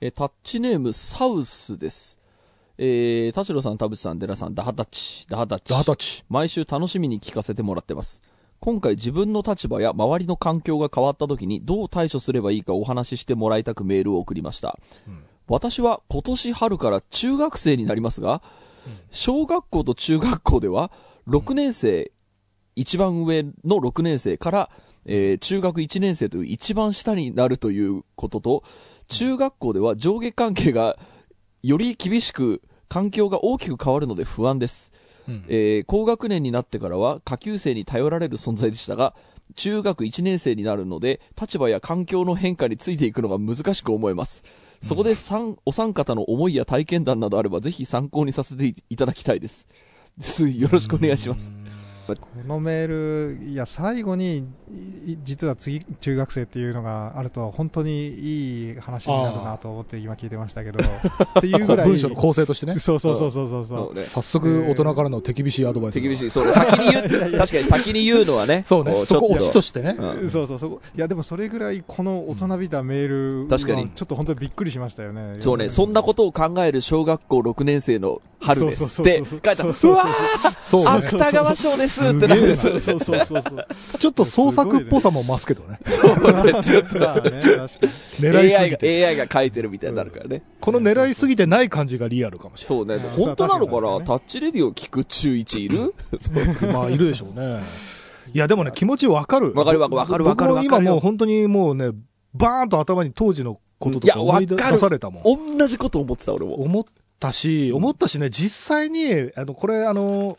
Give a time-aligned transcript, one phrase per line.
[0.00, 2.18] えータッチネームサウスです。
[2.80, 5.72] えー、田代さん、田淵さん、デラさん、ダハタッチ、ダハタッチ。
[5.72, 6.24] ダータッチ。
[6.28, 8.22] 毎週楽しみに聞かせてもらってます。
[8.60, 14.78] 今回自分の立場や周りの環境が変わった時にどう対処すればいいかお話ししてもらいたくメールを送りました。
[15.48, 18.42] 私は今年春から中学生になりますが、
[19.10, 20.92] 小学校と中学校では
[21.26, 22.12] 6年生、
[22.76, 24.70] 一番上の6年生から、
[25.06, 28.64] えー中学1年生という一番下になるということと、
[29.08, 30.98] 中学校では上下関係が
[31.62, 34.92] より厳しく環境が大きく変わるので不安です。
[35.28, 39.14] うんえー高学年になってからは下級生に頼られる存在でしたが、
[39.56, 44.44] 中学1年生になるので、立場や環境の変化についていくのが難しく思えます。
[44.82, 49.40] そこで三お三方の思いや体験談などあれば、ぜひ参考にさせていただきたい。
[49.40, 51.52] ですよろしくお願いします。
[52.16, 54.44] このメール、いや、最後に、
[55.06, 60.78] い実は次、中学生っていうのがあると、本当にいい話になるなと思って今聞いてましたけど、
[61.38, 62.78] っていうぐらい、文章の構成としてね。
[62.78, 65.94] そうそうそうそうそうそそうね早速、大人からの手厳しいアドバイス。
[65.94, 66.30] 手厳しい。
[66.30, 68.64] そうね先に言う、確かに先に言うのはね。
[68.66, 68.92] そうね。
[68.92, 69.96] こそこオチとしてね。
[69.98, 70.28] うんう。
[70.28, 80.06] そうそうそこいやでもそれぐらいこの大人びたメール確かにはちょっと本当にびっくりしましたよねそうね、そんなことを考える小学校6年生の春ですそうって書いうそううわ
[80.64, 80.86] そうね。
[80.88, 82.54] 芥川賞ですってなる。
[82.54, 83.66] そうそうそうそうそう
[83.98, 85.78] ちょっと創作っぽさも増すけどね。
[86.22, 86.64] まあね確
[86.98, 87.28] かに
[88.18, 89.06] 狙いす AI が、ぎて。
[89.06, 90.42] AI が書いてるみたいになるからね。
[90.60, 93.00] この狙いすぎてない感じがリアルかもしれそうねうん。
[93.10, 94.04] 本当なのかな？
[94.04, 95.94] タッチレディを聞く中1いる？
[96.62, 96.72] ない。
[96.72, 97.60] まあ、いるでしょうね。
[98.32, 99.52] いや、でもね、気持ちわかる。
[99.54, 101.90] わかるわかるわかるわかる今もう本当にもうね、
[102.34, 105.56] バーンと頭に当時のこととかいや思い出わかるされたもん。
[105.56, 106.62] 同じこと思ってた俺も。
[106.62, 106.84] 思っ
[107.18, 110.36] たし、思ったしね、実際に、あの、これ、あの、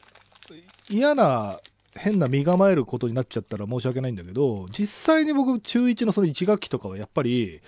[0.90, 1.59] 嫌な、
[1.95, 7.62] 変な身構えることになっちゃったら申し訳ないんだけど、実際に僕、中1のその1学期とかはやっぱり、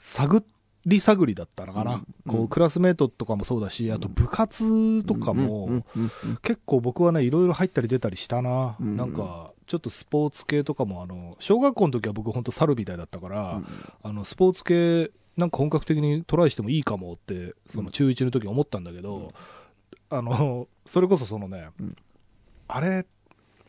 [0.00, 0.44] 探
[0.86, 1.94] り探りだったのかな。
[1.94, 2.48] うんこう、うん。
[2.48, 8.76] クラスメートとかもそうだし、あと部活とかも、うんうんうんうん結構僕はね、いろいろ入ったり出たりしたな。
[8.80, 13.62] うんなんか、ちょっとスポーツ系とかも、あの、小学校の時は僕本当猿みたいだったから、
[14.02, 19.32] あの、スポーツ系、なんか本格的にトライしてもいいかもって、その中1の時思ったんだけど、
[20.10, 21.96] あの、それこそそのね、うん
[22.68, 23.06] あれ、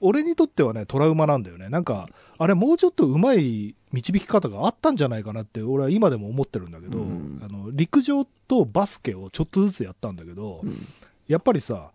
[0.02, 1.70] 俺にとってはね、トラウマなんだよね。
[1.70, 2.08] なんか、
[2.38, 10.88] あれもうちょっと上手い導き方があったんじゃないかなって、俺は今でも思ってるんだけど、うんあの、陸上とバスケをちょっとずつやったんだけど、うん
[11.28, 11.90] やっぱりさ、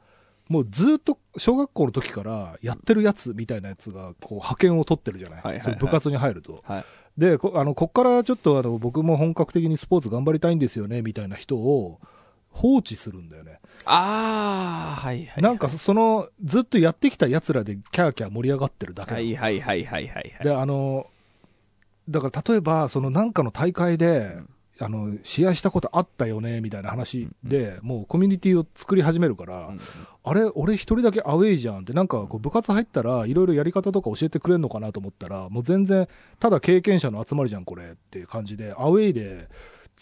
[0.48, 6.60] もうずっと小学校の時からやってるやつみたいなやつが、こう、派遣を取ってるじゃない,、はいはいはい部活に入ると。
[6.64, 6.84] はい。
[7.16, 12.00] で、こあの、こっからちょっとあの、僕も本格的にスポーツ頑張りたいんですよね、みたいな人を
[12.50, 13.59] 放置するんだよね。
[13.84, 15.42] あー、はいはい。
[15.42, 20.44] なんか、その、ずっとやってきた奴らでキャーキャー盛り上がってるだけはいはいはいはいはいはい。
[20.44, 21.06] で、あの、
[22.08, 24.36] だから例えば、そのなんかの大会で、
[24.82, 29.80] あの、試合したことあったよね、みたいな話で、もうコミュニティを作り始めるから、うん
[30.22, 36.08] あれ、俺一人だけアウェイじゃんって、なんかこう部活入ったらいろいろやり方とか教えてくれるのかなと思ったら、もう全然、
[36.38, 39.48] ただ経験者の集まりじゃん、これっていう感じで、アウェイで、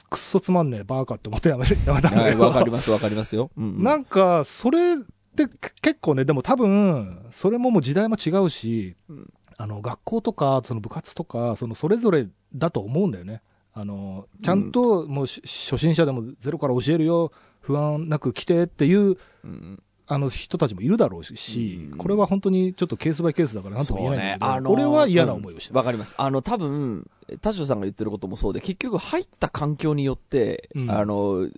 [0.05, 3.51] くっそつまんねえ、バーカって思ってやめ やめたんだはい、けど、わかりますわかりますよ。
[3.57, 3.83] うんうん。
[3.83, 4.99] なんか、それっ
[5.37, 5.47] て
[5.83, 9.33] 結構ね、でも多分、それももう時代も違うし、うん。
[9.57, 13.43] あの、学校とか、その部活とか、そのそれぞれだと思うんだよね。
[13.73, 25.75] あの、ちゃんともうし、初心者でもゼロから教えるよ、不安なく来てっていう、うんあの人たちもいるだろうし、うんこれは本当にちょっとケースバイケースだからなんとも言えないんだけど、ねあのー俺は嫌な思いをした。
[25.75, 26.15] わかります。
[26.17, 27.09] あの、多分、
[27.41, 31.49] 田代さんが言ってることもそうで、結局入った環境によって、うんあの、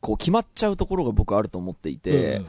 [0.00, 2.46] こう決まっちゃうところが僕あると思っていて、うんうんうん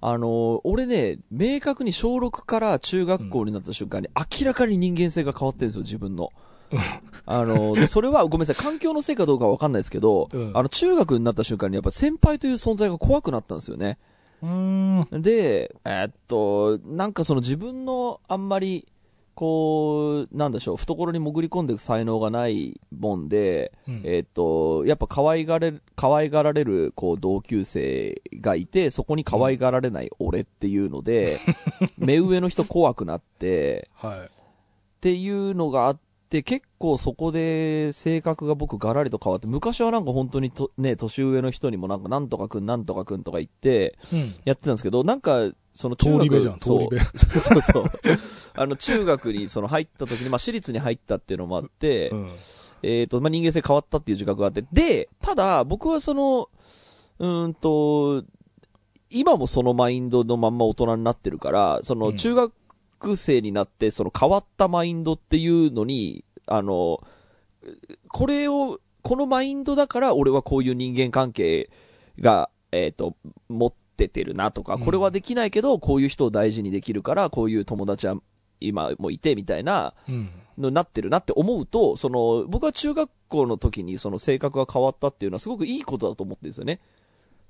[0.00, 6.30] あの、俺ね、明確に小6から中学校になった瞬間に明らかに人間性が変わってるんですよ、自分の。
[7.26, 13.98] あの、で、それはごめんなさい、環境のせいかどうかわかんないですけど、うんあの、中学になった瞬間にやっぱ先輩という存在が怖くなったんですよね。
[14.42, 15.22] うーん。
[15.22, 18.86] で、えーっと、なんかその自分のあんまり、
[19.34, 24.00] こう、なんでしょう、懐に潜り込んでいく才能がないもんで、うん。
[24.02, 31.40] えーっと、やっぱ可愛がれる、可愛がられる、こう、同級生がいて、そこに可愛がられない俺っていうので、
[31.98, 34.20] 目上の人怖くなって、はい。
[34.20, 34.28] っ
[35.00, 35.98] ていうのがあっ
[36.28, 44.34] て、結構そこで性格が僕ガラリと変わって、昔はなんか本当にと、ね、年上の人にもなんかなんとかくんなんとかくんとか言って、うん。
[44.44, 46.98] やってたんですけど、なんか、その中学そう。
[47.18, 47.84] そうそう。
[48.54, 52.30] あの、中学にその入った時に、まあ、私立に入ったっていうのもあって、うん
[52.82, 56.48] えっ、と、まあ、人間性変わったっていう自覚があって、で、ただ、僕はその、
[57.18, 58.22] うーんと、
[59.10, 62.34] 今もそのマインドのまんま大人になってるから、そのうん中
[63.00, 67.02] 学生になって、その変わったマインドっていうのに、あの、
[68.08, 71.70] これを、このマインドだから俺はこういう人間関係
[72.18, 73.16] が、えっ、と、
[73.48, 78.16] 持っててるなとか、これはできないけど、こういう人を大事にできるから、こういう友達は
[78.60, 79.94] 今もいてみたいな、
[80.58, 86.80] のになってるなって思うと、その、僕は中学校の時にその性格が変わったっていうのはすごくいいことだと思ってるんですよね。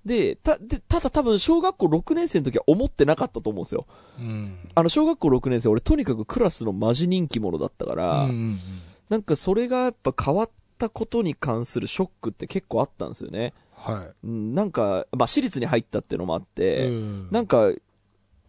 [0.06, 3.86] で、た、で、ただ多分小学校6年生の時は思ってなかったと思うんですよ。
[4.18, 4.58] うん。
[4.74, 8.58] あの、小学校6年生、俺とにかくクラスのマジ人気者だったから、うんうん
[9.08, 13.52] なんかそれがやっぱ変わったことに関するショックって結構あったんですよね。
[13.76, 16.44] はうん、なんか、まあ、私立に入ったっていうのもあっい。
[16.44, 17.70] て、うんなんか、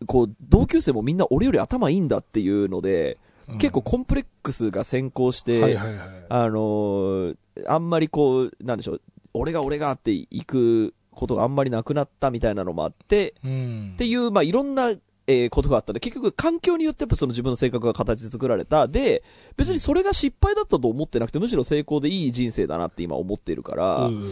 [0.07, 3.19] こう、同級生もみんな俺より頭いいんだっていうので、
[3.59, 6.09] 結構、コンプレックスが先行して、はいはいはい。
[6.27, 7.37] あのー
[7.67, 9.01] あんまりこう、なんでしょう、
[9.35, 13.91] 俺が俺がって行くことがあんまりなくなったみたいなのもあって、うん。
[13.95, 14.91] っていう、まあ、いろんな、
[15.29, 18.87] えーことがあったんで、結局環境によってやっぱその自分の性格が形作られた。
[18.87, 19.23] で、
[19.57, 24.23] 別にそれが失敗だったと思ってなくて、むしろ成功でいい人生だなって今思っているから、うん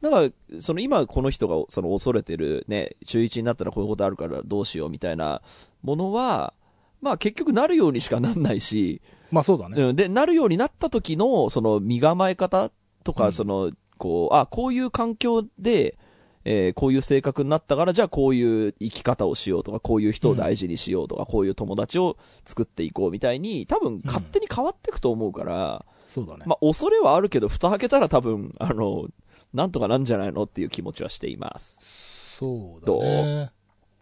[0.00, 5.42] だから、その今この人がその恐れてるね、中1になったらこういうことあるからどうしようみたいな
[5.82, 6.54] ものは、
[7.02, 9.82] まあ結局なるようにしかなんないし、まあそうだね。
[9.82, 12.70] うん、で、なるようになった時の、その身構え方
[13.04, 15.98] とか、うんその、こう、あ、こういう環境で、
[16.50, 22.16] えーこういう性格になったから、じゃあこういう生き方をしようとか、こういう人を大事にしようとか、こういう友達を
[22.46, 26.44] 作っていこうみたいに、多分勝手に変わっていくと思うから、そうだね。
[26.46, 29.08] まあ恐れはあるけど、蓋開けたら多分、あの、
[29.52, 31.80] なんとかなんじゃないのっていう気持ちはしています。
[32.38, 33.50] そうだね。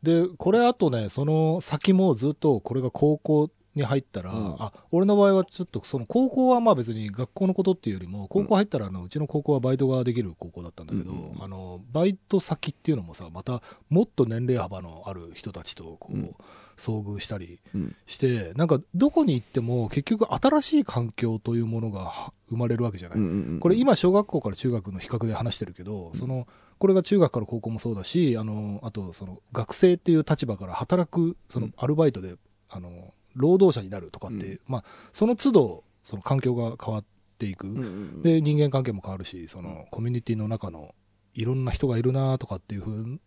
[0.05, 4.56] で、これあとね、その先もずっとこれが高校に入ったら、うん。
[4.58, 11.43] あ、俺の場合はちょっとその高校はまあ別に学校のことっていうよりも、高校入ったらあの、うちの高校はバイトができる高校だったんだけど、うんうんうん。
[11.43, 16.34] あの、バイト先っていうのもさ、またもっと年齢幅のある人たちとこう、うん。
[16.78, 17.96] 遭遇したりうん。
[18.06, 23.19] して、なんかどこに行っても結局新しい環境というものがは生まれるわけじゃない。
[23.19, 26.46] うんうんうんこれ、今小学校から中学の比較で話してるけど、その
[26.78, 31.75] これが中学から高校もそうだしあのあとその学生っていう立場から働くそのうん。
[31.78, 32.34] アルバイトで、
[32.69, 34.61] あの労働者になるとかって、うん。
[34.67, 37.05] まあ、その都度その環境が変わっ
[37.38, 38.23] ていく、うんうんうん。
[38.23, 40.94] で人間関係も変わるしそのコミュニティの中の
[41.35, 43.21] いろんな人がいるなとかっていうふう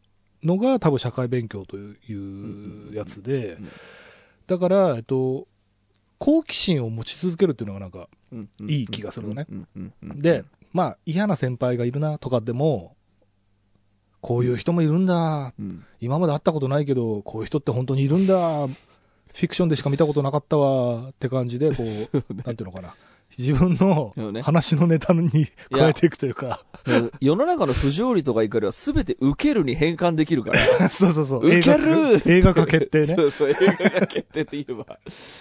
[0.43, 3.69] のが多分社会勉強というやつで、うん
[4.49, 5.47] だから、えっと、
[6.17, 9.45] 好奇心を持ち続けるっていうのがなんかうんうんいい気がするのね。
[9.47, 10.21] うんうんうんうん。
[10.21, 12.95] で、まあ、嫌な先輩がいるなとかでも、
[14.21, 15.85] こういう人もいるんだ、うん。
[16.01, 18.65] 今まで会ったことないけど、こういう人って本当にいるんだ、
[19.33, 22.93] フィクションでしか見たことなかったわって感じで、こう、なんていうのかな、
[23.37, 25.29] 自分の話のネタに
[25.71, 26.65] 変えていくというか、
[27.21, 30.89] 世の中の不条理とか怒りは全て受けるに変換できるから。
[30.89, 32.21] そうそうそう、ウケる。
[32.25, 33.05] 映画化決定ね。
[33.15, 33.25] そ。
[33.25, 34.85] うそう、映画が決定って言えば。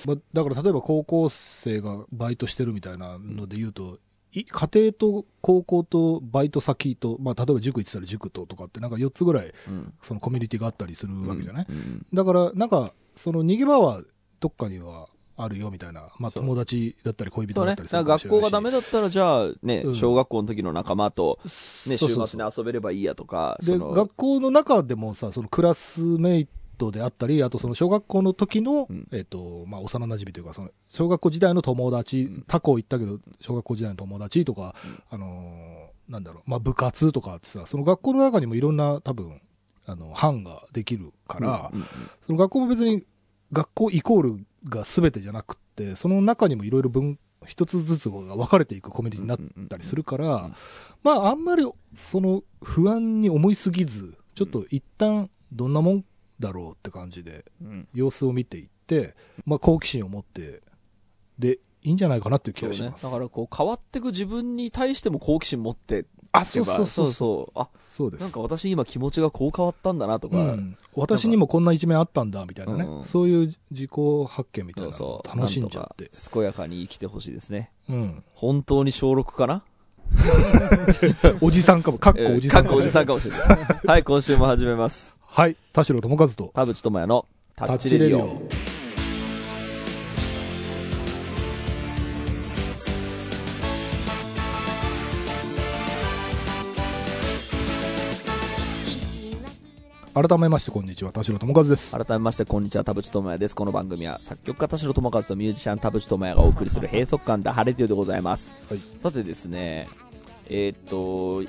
[0.06, 3.98] まあ、だから例えば高校生がバイトしてるみたいなので言うと、
[4.32, 9.92] い家庭と高校とバイト先と、まあ、例えば塾行ってたら塾ととかってなんか4つぐらいうん。
[10.02, 12.06] そのコミュニティがあったりするわけじゃない、うん。
[12.12, 14.02] だからなんかその逃げ場は
[14.40, 17.46] どっかにはあるよみたいな、まあ、友達だったり恋。
[17.46, 18.40] 人だったりするかもしれないし。
[18.40, 19.94] 学校がダメだったら、じゃあねう、ん。
[19.94, 29.06] 小学校の時の仲間と、ね、そう週末に遊べればいいやとか、で学校の中でもさそのクラスメイトであったりあとその小学校の時の、うん。
[29.12, 32.44] えっとまあ、幼馴染というかその小学校時代の友達、うん。
[32.46, 34.74] 他校行ったけど小学校時代の友達とか、
[35.10, 39.40] あのーなんだろう、まあ、部活とかってさその学校の中にもいろんな多分
[39.88, 41.86] あの班ができるから、うんうん
[42.20, 43.04] その学校も別に
[43.52, 50.54] 学校イコールが全てじゃなくってその中にもいろいろ分一つずつが分かれていくコミュニティになったりするから、うん
[51.02, 51.66] まああんまり
[51.96, 56.04] その不安に思いすぎずちょっと一旦どんなもん
[56.38, 59.14] だろうって感じでうん様子を見ていって、
[59.46, 60.62] まあ、好奇心を持って
[61.38, 62.94] でいいんじゃないかなっていう気がしま。
[62.94, 63.02] す。
[63.02, 67.12] だからこう変わってく自分に対しても好奇心持ってあそうそうそうそう。
[67.12, 67.58] そう。
[67.58, 68.20] あ、そうです。
[68.20, 73.90] なんか私今気持ちがこう変わったんだなとか、うん、私にもこんな一面あったんだみたいなね、うんそういう自己
[74.28, 75.52] 発見みたいそうなのをそう。
[75.52, 76.10] 楽しんじゃって。
[76.32, 77.70] 健やかに生きてほしいですね。
[77.88, 79.62] うん、本当に小6かな？
[81.40, 81.98] おじさんかも。
[81.98, 83.48] かっこおじさんかっこおじさんかもしれない。
[83.86, 85.18] はい、今週も始めます。
[85.26, 85.56] はい。
[85.72, 86.50] 田代智和と。
[86.54, 88.77] 田淵智也のタッチレディオ。
[100.20, 103.54] 改めましてこんにちは田代智和です改めまして、こんにちは、田淵智也です。
[103.54, 108.52] この番組は、作曲家田代智和とミュージシャン田淵智也がお送りする閉塞感で晴れてるでございます。
[108.68, 109.88] はいさてですね、
[110.48, 111.48] えーっと、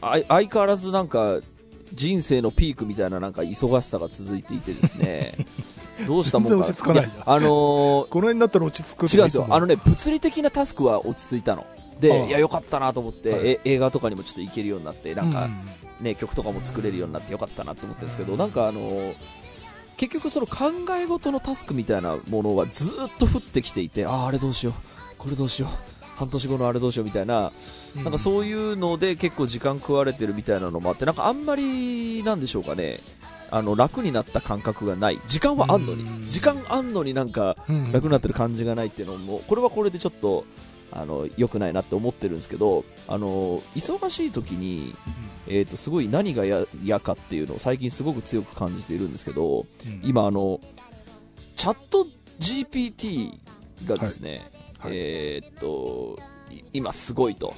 [0.00, 1.38] 相変わらずなんか、
[1.94, 5.46] 人生のピークみたいななんか忙しさが続いていてですね、
[6.08, 6.66] どうしたもんか。
[7.24, 7.46] あのー
[8.10, 9.46] この辺になったら落ち着く違うんですよ。
[9.48, 11.66] あのねね、物理的なタスクは落ち着いたの。
[12.00, 19.14] で、いや、よかったなと思って、はいえ映画とかにもちょっと行けるようになって、なんか、うね、曲とかも作れるようになってよかったなと思ってるんですけど、なんかあの
[19.96, 24.74] 結局その考え事のタスクみたいなものがずっと降ってきていて、ああ、あれどうしよう、
[25.18, 25.70] これどうしよう、
[26.16, 27.52] 半年後のあれどうしようみたいな、
[27.98, 28.04] ん。
[28.04, 33.00] なんかそういうので結構時間食われてるみたいなのもあって、なんかあんまり、なんでしょうかね、
[33.50, 35.18] あの、楽になった感覚がない。
[35.26, 36.02] 時間はあんのに。
[36.02, 36.26] う。
[36.26, 36.30] ん。
[36.30, 37.92] 時間あんのになんかうん。
[37.92, 40.44] 楽になってる感じがないっていうのも、これはこれでちょっと、
[40.92, 44.94] あの、良くないなって思ってるんですけど、あの、忙しい時に、
[45.48, 50.00] えー、とすごい何が嫌嫌かっていうのを最近すごく強く感じているんですけどうん。
[50.04, 50.60] 今あの
[51.56, 52.06] チャット
[52.38, 53.32] GPT
[53.86, 54.42] がですね、
[54.78, 54.90] はい。
[54.90, 54.98] はい。
[54.98, 56.18] えー、と
[56.52, 57.54] い今すごいと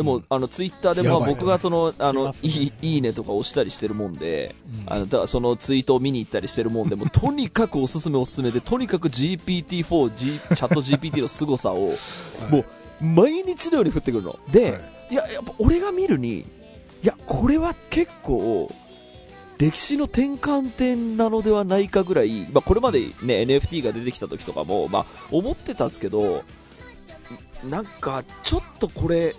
[0.00, 0.24] でも、うん。
[0.30, 4.54] あのツイッターでまあ僕がそのあのいいいいねとか押したりしてるもんで、
[4.86, 4.92] うん。
[4.92, 11.94] あのだそのツイートを見に行ったりしてるもんでもうとにかくおすすめおすすめでとにかく GPT4、G、チャット GPT の凄さを
[12.48, 12.64] もう
[13.04, 14.38] 毎日のように降ってくるの。
[14.50, 14.82] で、はい。
[15.10, 16.46] いや、やっぱ俺が見るに、い
[17.02, 18.70] や、これは結構、
[19.58, 26.44] 歴史の転換点なのではないかぐらい、まあ、これまでね、NFT が出てきた時とかも、まあ、思ってたんですけど、
[27.64, 29.36] なんか、ちょっとこれ、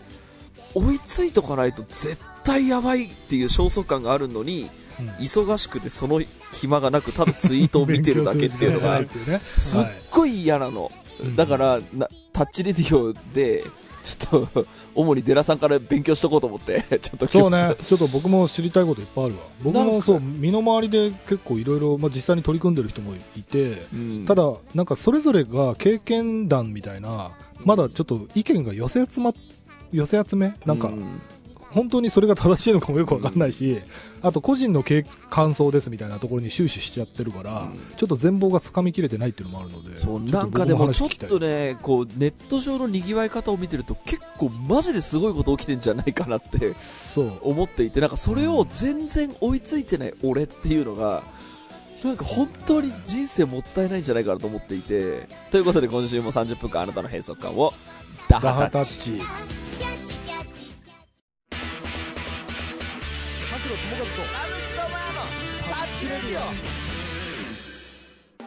[0.74, 5.08] 追いついとかないと絶対やばいっていう焦燥感があるのに、うん。
[5.24, 9.02] 忙しくてその暇がなく、ただツイートを見てるだけっていうのが
[9.58, 10.92] すっごい嫌なの。
[10.96, 11.02] うん
[11.36, 13.64] だから、なタッチレディオで、
[14.04, 19.42] ちょっと、主にデラさんから勉強しとこうと思って、 ちょっとそう今日ね、ちょっと僕も知りたいこといっぱいあるわ。
[19.64, 24.26] 僕もそう、身の回りで結構いろいろ、まあ実際に取り組んでる人もいて、うん。
[24.28, 27.32] ただ、なんかそれぞれが経験談みたいな、
[27.64, 29.34] まだちょっと意見が寄せ集ま、
[29.92, 30.54] 寄せ集め？
[30.66, 30.92] なんか、う
[31.72, 33.82] 本当にそれが正しいのかもよくわかんないし、
[34.22, 37.80] あと個人の経感想ですみたいなところに終始しちゃってるから、うん。
[37.96, 47.40] ちょっと全貌がつかみきれてないっていうのもあるので、そうなんかでもちょっとね、こうネット上の賑わい方を見てると結構マジですごいこと起きてんじゃないかなってそう。
[47.42, 51.24] 思っていて、なんかそれを全然追いついてない俺っていうのが、
[52.04, 57.74] なんか本当に人生もったいないんじゃないかなと思っていて、ということで今週も30分間あなたの閉塞感を
[58.28, 59.22] ダハタッチ。
[65.70, 66.08] タッチ。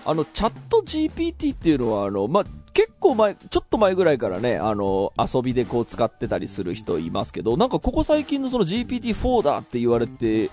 [0.07, 10.51] あの、チャット GPT っていうのは、あの、まあ、結構前、ちょっと前ぐらいからね、あの、遊びでこう使ってたりする人いますけど、なんかここ最近のその GPT4 だって言われて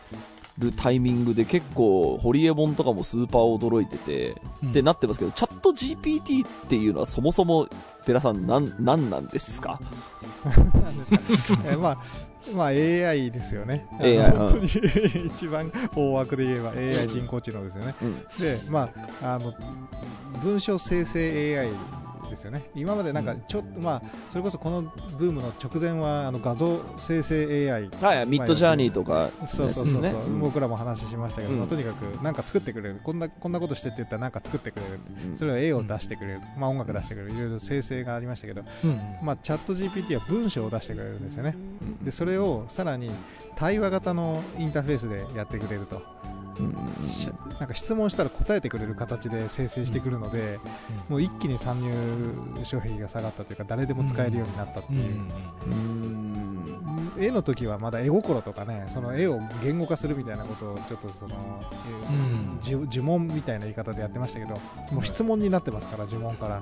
[0.58, 4.36] るタイミングで結構、ホリエモンとかもスーパー驚いてて、
[4.68, 7.68] ってなってますけど、チャット GPT っていうのはそもそも、
[8.06, 9.82] 寺さん、なん、なんなんですか？
[10.74, 11.98] なんですかねえまあ
[12.54, 13.86] まあ AI ですよね。
[14.00, 14.66] AI 本当に
[15.36, 17.96] 一番大枠で言えば AI 人工知能ですよね。
[18.02, 18.14] うん。
[18.40, 18.90] で、ま
[19.22, 19.54] あ、あの
[20.44, 21.70] 文章生成 AI
[22.32, 22.64] ですよね。
[22.74, 24.82] 今までなんかちょっと、まあ、それこそこの
[25.20, 31.60] ブームの直前はあの画像生成 AI はい、ミッドジャーニーとか、そうそうそう僕らも話しましたけど、うん。
[31.60, 33.02] まあとにかくなんか作ってくれる。
[33.04, 35.00] こんなこんなことしてって言ったらなんか作ってくれる。
[35.32, 35.38] うん。
[35.38, 37.34] それは絵を出してくれる、まあ、音楽出してくれる。
[37.34, 39.00] いろいろ生成がありましたけど、うん。
[39.24, 41.56] まあ、チャット GPT は文章を出してくれるんですよね。
[42.04, 43.12] でそれをさらに
[43.56, 46.02] 対話型のインターフェースでやってくれると、
[47.60, 50.60] なんか質問したら答えてくれる形で生成してくるので、
[51.10, 51.92] もう一気に参入
[52.64, 54.96] 障壁が下がったというか誰でも使えるようになったってう。
[54.96, 55.12] んいう、
[55.68, 55.70] う
[57.20, 57.24] ん。
[57.24, 61.36] 絵の時はまだ絵心とかねその絵を言語化するみたいなことをちょっとその、
[62.10, 62.60] うん。
[62.64, 64.52] 呪呪文みたいな言い方でやってましたけど
[64.92, 66.62] もう質問になってますから呪文から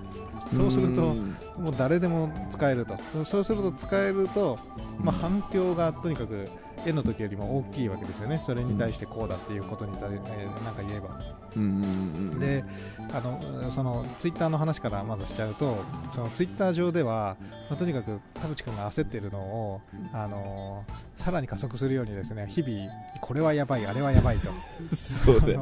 [0.54, 1.36] そうするとん。
[1.58, 4.58] もう誰でも使えるとそうすると使えると、
[5.02, 6.48] まあ、反響がとにかく
[6.86, 8.38] 絵の時よりも大きいわけですよね。
[8.38, 11.40] それに対してこうだっていうことに対、えーなんか言えば。
[11.56, 12.64] うんうんうんで
[13.12, 15.78] あのそのツイッターの話からまずしちゃうと
[16.14, 17.38] そのツイッター上では、
[17.70, 19.82] まあ、とにかく田淵君が焦っているのを
[20.14, 24.50] あのさらに加速するようにですね日々これはやばいあれはやばいと。
[24.96, 25.60] そうですね。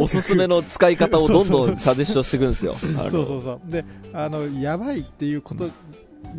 [0.00, 2.74] おすすめの使い方をどんどんサジェスションしていくんですよ。
[2.76, 3.70] そうそうそう。
[3.70, 5.68] であのやばいっていうこと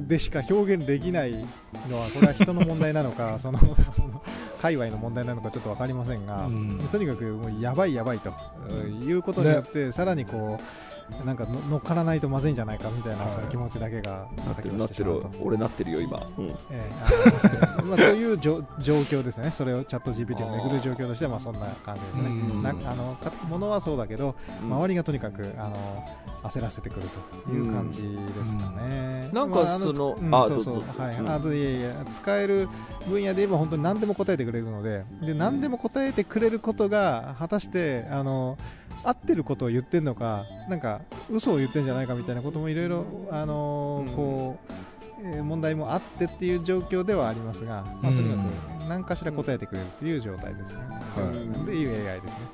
[0.06, 1.32] でしか表現できない
[1.90, 3.60] のはこれは人の問題なのか その
[4.60, 6.80] 界隈の問題なのかちょっと分かりませんが、うん。
[6.92, 8.34] とにかくもうやばいやばいと
[9.06, 10.64] いうことによって、さらにこう
[11.26, 13.34] なんかの乗っからないとまずいんじゃないかみたいな、はい。
[13.34, 14.28] その気持ちだけが
[14.78, 15.24] なってる。
[15.42, 16.26] 俺なってるよ今。
[16.38, 16.92] うんええ
[17.78, 22.64] あのまあ、という状 状況ですね、それをチャット GPT を巡る状況としてはまあそんな感じですね、うん。
[22.64, 25.78] なあのかものはそうだけど、周りがとにかくあの
[26.44, 27.08] 焦らせてくる
[27.46, 29.30] という感じですかね。
[29.34, 30.84] なんかまああそのうんあそうそう。
[30.98, 31.30] はい、うん。
[31.30, 32.68] あといやいや使える
[33.10, 38.58] 分野で言えば本当に何でも答えてくれるので、で何でも答えてくれることが果たしてあの
[39.04, 44.58] 合ってることを言ってるのか、なんか嘘を言ってるんじゃないかみたいなこともいろいろあのうんこ
[45.24, 50.84] えー問題もあってっていう状況ではありますが、まあ、うんとにかく何かしら答えてくれるっていう状態ですね。
[51.16, 52.48] はいっていう AI ですね。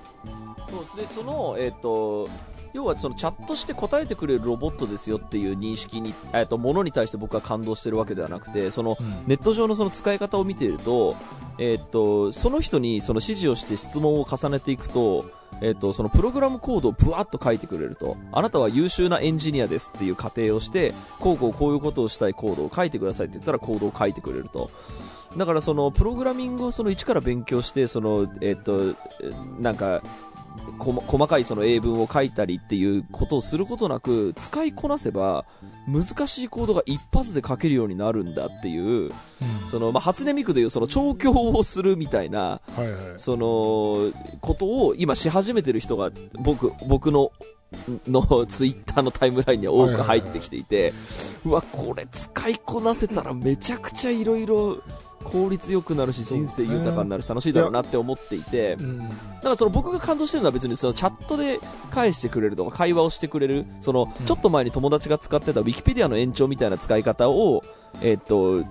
[0.70, 2.30] そうでその、えっと
[2.74, 11.16] 要はそのチャットして答えてくれるロボットですよっていう認識に、えっとものに対して僕は感動してるわけではなくてそのうんネット上のその使い方を見ていると、
[11.60, 15.26] えっとその人にその指示をして質問を重ねていくと、
[15.64, 18.18] えっとそのプログラムコードをぶわっと書いてくれると。
[18.32, 24.70] あなたは優秀なエンジニアですっていう過程をしてこうこうこういうことをしたいコードを書いてくださいって言ったらコードを書いてくれると。
[25.38, 28.94] だからそのプログラミングをその一から勉強してそのえっと
[29.60, 30.04] なんか
[30.78, 35.46] 細かいその英文を書いたりっていうことをすることなく使いこなせば
[35.88, 39.12] 難しいコードが一発で書けるようになるんだっていう
[39.70, 42.62] その、まあ、初音ミクでいうその調教をするみたいな
[43.16, 46.12] そのことを今し始めてる人が
[46.44, 47.32] 僕僕の
[48.08, 50.94] のツイッターのタイムラインには多く入ってきていて、
[51.46, 54.82] うわ、これ使いこなせたらめちゃくちゃいろいろ
[55.24, 59.00] 効率よくなるし、人生豊かになるし楽しいだろうなって思っていて、うん。
[59.00, 61.60] だからその僕が感動してるのは別にそのチャットで
[61.92, 64.26] 返してくれるとか会話をしてくれるそのうん。
[64.26, 67.64] ちょっと前に友達が使ってたウィキペディアの延長みたいな使い方を、
[68.02, 68.64] えっと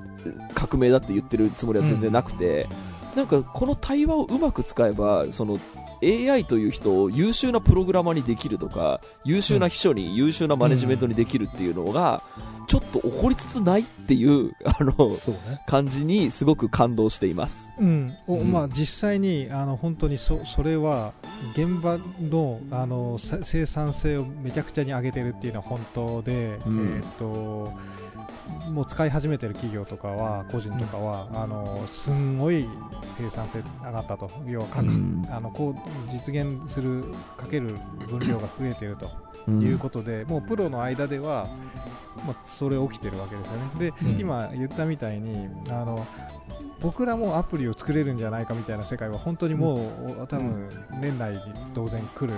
[0.54, 2.68] 革命だって言ってるつもりは全然なくて、
[3.16, 5.58] なんかこの対話をうまく使えばその
[6.02, 12.22] AI という人を優秀なプログラマーにできるとか優秀な秘書に優秀なマネジメントにできるっていうのが
[12.66, 15.62] ちょっと起こりつつないっていうあのそうね。
[15.66, 17.72] 感じにすごく感動しています。
[17.78, 18.14] うん。
[18.26, 18.52] おうん。
[18.52, 21.12] まあ、実際にあの本当にそそれは
[21.52, 26.96] 現場のあのさ生産性をめちゃくちゃに上げてるっていうのは本当で、うん。
[26.96, 27.72] えー、と
[28.70, 32.68] もう使い始めてる企業とかは個人とかは、あのすんごい
[33.02, 34.30] 生産性上がったと。
[34.46, 35.26] 要は各、うん。
[35.30, 37.04] あのこう実現する
[37.36, 37.76] かける
[38.08, 39.06] 分量が増えてると。
[39.06, 41.48] うんいうことで、もうプロの間では、
[42.26, 43.92] まあ、それ起きてるわけですよね。
[43.92, 44.20] で、うん。
[44.20, 46.06] 今言ったみたいにあの
[46.80, 50.68] 僕らもアプリを作れるんじゃないかみたいな世界は本当にもう、多分
[51.00, 51.38] 年内に
[51.74, 52.32] 当然来る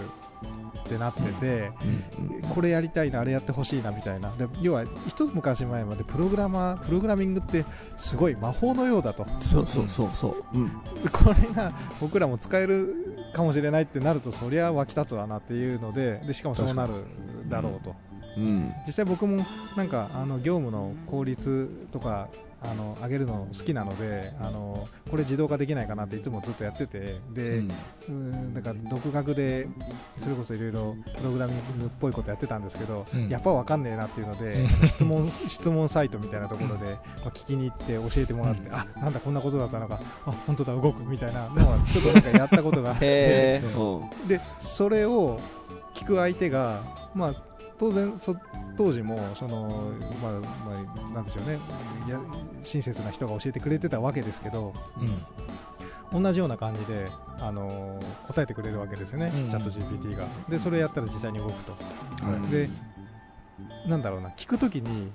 [0.85, 1.71] ってなってて、
[2.55, 4.31] これやりたいなあれやってほしいなみたいな。
[4.33, 7.65] で要は一昔前までプログラマープログラミングって
[7.97, 9.27] すごい魔法のようだと。
[9.41, 10.69] そうそうそうそう、うん、
[11.11, 12.95] これが僕らも使える
[13.33, 16.94] かもしれないってなるとそりゃ湧き立つわなっていうのででしかもそうなる
[17.49, 17.95] だろうと。
[18.37, 22.29] うん、実際僕もなんかあの業務の効率とか
[22.65, 27.63] あの上げるの好きなのであのこれ自動化できないかなっていつもずっとやっててで、
[28.09, 28.55] うん。
[28.55, 29.69] だから独学で
[30.19, 33.29] それこそいろいろプログラミングっぽいことやってたんですけど、うん。
[33.29, 38.75] やっぱ分かんねえなっていうので、う ん質問質問サイトみたいなところで、まあ、聞きに行って教えてもらって、うん。
[38.75, 43.61] あなんだこんなことだったのかあ本当だ動くみたいなのはちょっとなんかやったことがあって。
[44.27, 45.39] でそれを
[46.05, 46.83] 聞く相手が、
[47.15, 47.35] まあ、
[47.79, 48.37] 当然そ
[48.77, 49.91] 当時もその、
[50.23, 51.59] まあまあ、なんでしょうね。
[52.07, 52.21] いや
[52.63, 54.75] 親切な人が教えてくれてたわけですけど
[56.13, 57.07] 同じような感じで、
[57.41, 59.49] あの答えてくれるわけですよね、うん。
[59.49, 60.27] チャット GPT が。
[60.49, 61.73] でそれやったら実際に動くと。
[61.73, 61.79] は
[62.47, 62.51] い。
[62.51, 62.69] で
[63.89, 64.29] なんだろうな。
[64.31, 65.11] 聞くときに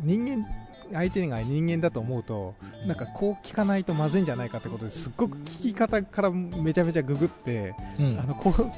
[0.00, 0.44] 人間
[0.92, 2.54] 相手が人間だと思うと
[2.86, 8.18] なんかこう聞かないとまずいんじゃないかってことですっごく聞き方からめちゃめちゃググってうん。
[8.18, 8.70] あのこう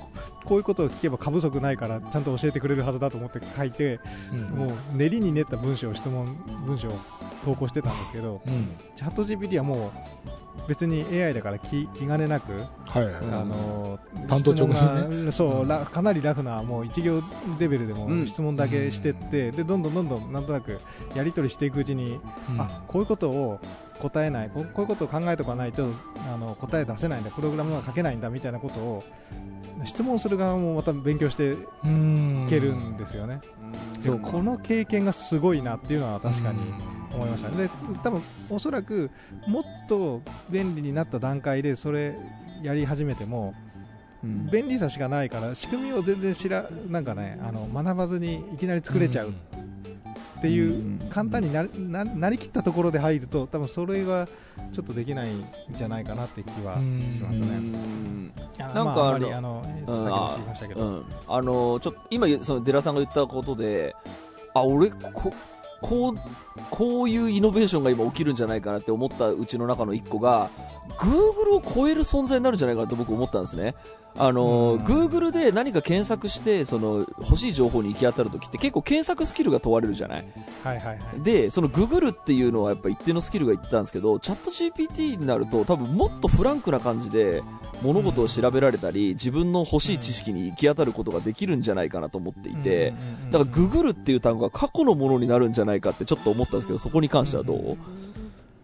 [0.45, 4.01] こういうことを聞けば過不足ないからちゃんと教えてくれるはずだと思って書いて
[4.33, 4.57] うん。
[4.57, 6.27] もう練りに練った文章質問
[6.67, 6.93] 文章を
[7.45, 8.75] 投稿してたんですけどうん。
[8.95, 12.53] チャット GPT はもう別に AI だから気気兼ねなく、
[12.87, 13.99] はいはいあの
[14.29, 17.21] 単刀直入に質問がそうらかなりラフなもう一行
[17.59, 18.27] レベルでもうん。
[18.27, 20.79] 質問だけしてって、でどんどんどんどんなんとなく
[21.15, 22.04] やり取りしていくうちに、
[22.59, 23.61] あこういうことを
[24.01, 25.87] 答えないこうこういうことを考えておかないと
[26.33, 29.03] あの答え出せないんだプログラムが書けないんだみたいなことを
[29.85, 31.53] 質問する側もまた勉強してい
[31.85, 32.47] うん。
[32.49, 33.41] けるんですよね、
[34.01, 36.61] そうこの経験がすごいなっていうのは確かに
[37.13, 37.51] 思いました。
[37.51, 37.69] で
[38.03, 39.11] 多分おそらく
[39.47, 42.15] もっと便利になった段階でそれ
[42.63, 43.55] やり始めても
[44.23, 44.51] うん。
[44.51, 49.33] 便利さしかないから仕組みを全然知らなんかねあの学ばずにいきなり作れちゃう
[50.39, 54.27] っていううん簡単になななりきったところで入ると多分それは
[54.73, 56.87] ちょっとできないんじゃないかなって気はし
[57.21, 58.33] ますうね。
[58.59, 63.95] なんかまあ、あんまりああの先うんほど言いましたけど、うん、あのちょっと今そのデラさんが言ったことで
[64.55, 65.33] あ俺こ
[65.81, 66.15] こう
[66.71, 70.51] こういうイノベーションが今起きるんじゃないかなって思ったうちの中の一個が
[70.99, 73.75] Google を超える存在になるんじゃないかなと僕思ったんですね
[74.17, 80.25] あの Google で何か検索して、その、欲しい情報に行き当たるときって結構検索スキルが問われるじゃない？
[80.63, 81.23] はいはいはい。
[81.23, 87.43] で、その Google っていうのはやっぱ一定のスキルがいったんですけど、チャット GPT になると多分もっとフランクな感じで
[87.83, 92.95] 物事を調べられたり、自分の欲しい知識に行き当たることができるんじゃないかなと思っていて、
[93.33, 97.77] だから Google っていう単語が過去のものになるんじゃないかってちょっと思ったんですけど、そこに関してはどう、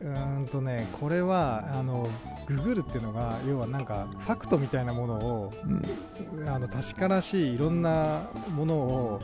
[0.00, 2.08] うーんとねこれはあの
[2.46, 6.48] ググるっていうのが要はなんかファクトみたいなものをうん。
[6.48, 8.22] あの確からしいいろんな
[8.54, 9.20] ものを、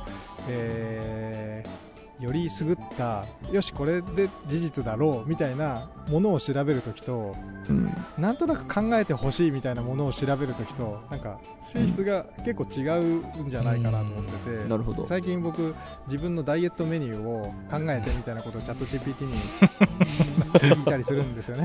[0.48, 1.85] えー
[2.20, 7.34] より優ったよしこれで事実だろうみたいなものを調べるときと
[7.68, 7.90] うん。
[8.18, 12.86] なんとなく考えてほしいみたいなものを調べるときとなんか性質が結構違
[13.40, 15.06] うんじゃないかなと思ってて、なるほど。
[15.06, 15.74] 最近僕
[16.06, 19.34] 自分のダイエットメニューを考えてみたいなことをチャット GPT に
[20.54, 21.64] 聞いたりするんですよね。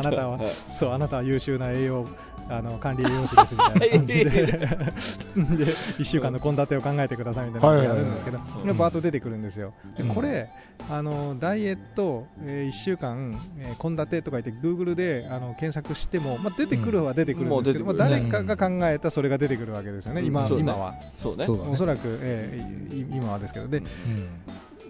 [0.00, 0.38] あなたは。
[0.38, 0.48] はい。
[0.68, 2.06] そうあなたは優秀な栄養
[2.48, 4.30] あの管理栄養士ですみたいな感じで。
[4.32, 9.72] で1週間の献立を考えてくださいみたいなことをやるんですけどいやっぱ後出てくるんですよ。
[9.96, 10.08] でうん。
[10.08, 10.48] これ
[10.90, 17.96] あのダイエット、え1週間えー献立とか言って Google であの検索しても、まあ、出てくるは出てくるんですけど、うん。
[17.96, 20.56] まあ、誰かが考えたそれが出てくるわけですよね、今ね。
[20.58, 20.94] 今は。
[21.16, 21.46] そうね。
[21.46, 23.68] おそらく、えーい今はですけど。
[23.68, 23.84] でうん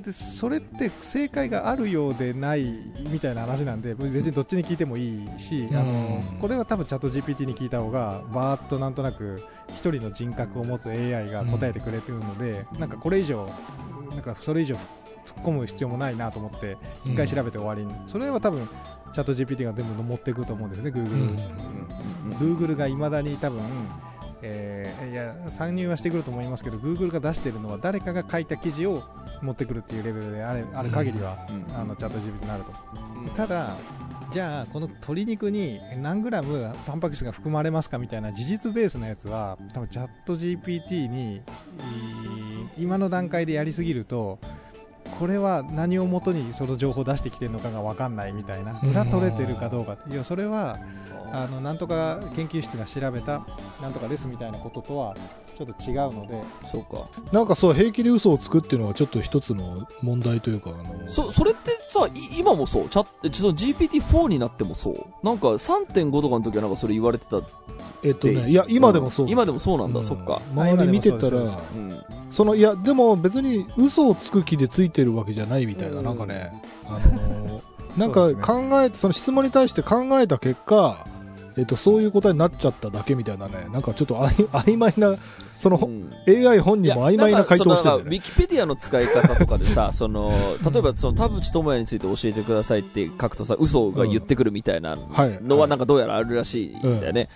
[0.02, 2.72] でそれって正解があるようでない
[3.10, 5.76] みたいな話なんで別にどっちに聞いてもいいし、うん。
[5.76, 13.48] あのこれは多分チャット GPT に聞いた方がバーッとなんとなく一人の人格を持つ AI が答えてくれてるので、なんかこれ以上
[14.10, 14.76] なんかそれ以上
[15.24, 18.68] 突っ込む必要もないなと思って一回調べて終わりに、それは多分
[19.12, 21.10] チャット GPT が全部持っていくと思うんですね Google、うん。
[21.10, 21.36] うん
[22.38, 23.60] Google がいまだに多分、
[24.42, 29.02] えーいや参入はしてくると思いますけど Google が出してるのは誰かが書いた記事を
[29.42, 31.76] 持ってくるっていうレベルであれある限りは、うん。
[31.76, 32.72] あのチャット GPT になると。
[33.16, 33.28] うん。
[33.30, 33.76] ただ
[34.30, 41.42] じゃあこの鶏肉に何グラムタンパク質が含まれますかみたいな事実ベースのやつは多分チャット GPT に
[42.78, 44.38] 今の段階でやりすぎると
[45.18, 50.78] これは何をもとにその情報を出してきてるのかが分かんないみたいなうん裏取れてるかどうかいやそれは
[51.32, 53.46] あのなんとか研究室が調べた
[53.80, 55.16] なんとかですみたいなこととは
[55.56, 57.04] ちょっと違うのでそうか。
[57.30, 62.88] なんかそう平気で嘘をつくっていうのがちょっと一つの問題というかあのそ、それってさ、い今もそう？
[62.88, 64.96] チャッその GPT-4 になってもそう？
[65.22, 67.40] なんか3.5とかの時はなんかそれ言われてた。
[68.02, 70.40] えっとねいや今でもそう、今でもそうなんだ、うんそっか。
[70.54, 72.04] 周り見てたらうん。
[72.32, 76.04] そのいやでも別に嘘をつく気でついてるわけじゃないみたいな、うん。
[76.04, 76.52] なんかね
[76.84, 77.62] あのー
[77.96, 81.06] なんか考えてその質問に対して考えた結果
[81.58, 85.14] えっとそういう答えになっちゃっただけみたいなねなんかちょっとあい曖昧な
[85.62, 86.10] その、うん。
[86.26, 90.32] AI 本人も曖昧な回答をしてるウィキペディアの使い方とかでさ、 その、
[90.72, 97.00] 例えばその田淵智也について教えてくださいって書くとさ、嘘が言ってくるみたいなはいのはなんかどうやらあるらしいん。
[97.00, 97.28] だよね。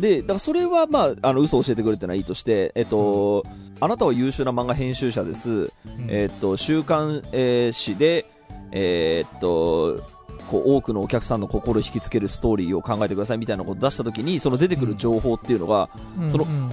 [0.00, 3.44] で、だからそれはまあ、あの、嘘を教えてくるってのはいいとして、えっと、
[3.80, 5.50] あなたは優秀な漫画編集者です。
[5.50, 5.70] うん
[6.08, 8.26] えっと、週刊、えー誌で、
[8.72, 10.02] えーっと、
[10.48, 15.88] こう多くのお客さんの心を引きつけるストーリーを考えてくださいみたいなことを出したときに、その出てくる情報っていうのが、
[16.28, 16.70] そのうん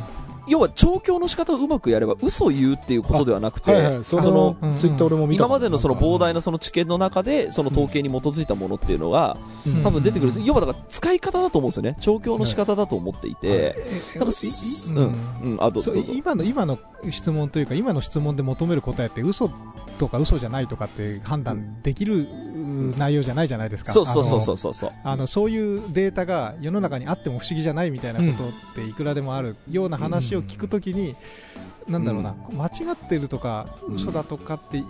[0.48, 10.46] 要は調教の仕方をうまくやれば嘘を言うっていうことではなくて、はいはいそそののツイッター俺も見た今までのその膨大ななその知見の中で、その統計に基づいたものっていうのが、うん多分出てくるんです。
[10.46, 11.98] 要はだから使い方だと思うんですよね。
[12.00, 13.76] 調教の仕方だと思っていて。
[16.16, 16.80] 今の今の
[17.10, 19.50] 質問というか今の質問で求める答えって嘘
[20.00, 23.92] とか嘘じゃないとかって判断できるう内容じゃないじゃないですか。
[23.92, 24.92] そうそうそうそうそう。
[25.04, 31.16] あのそういうデータが世の中にあっても不思議じゃないみたいなことっていくらでもあるような話を聞くときに、
[31.88, 34.86] なんだろうな、間違ってるとかうん嘘だとかってい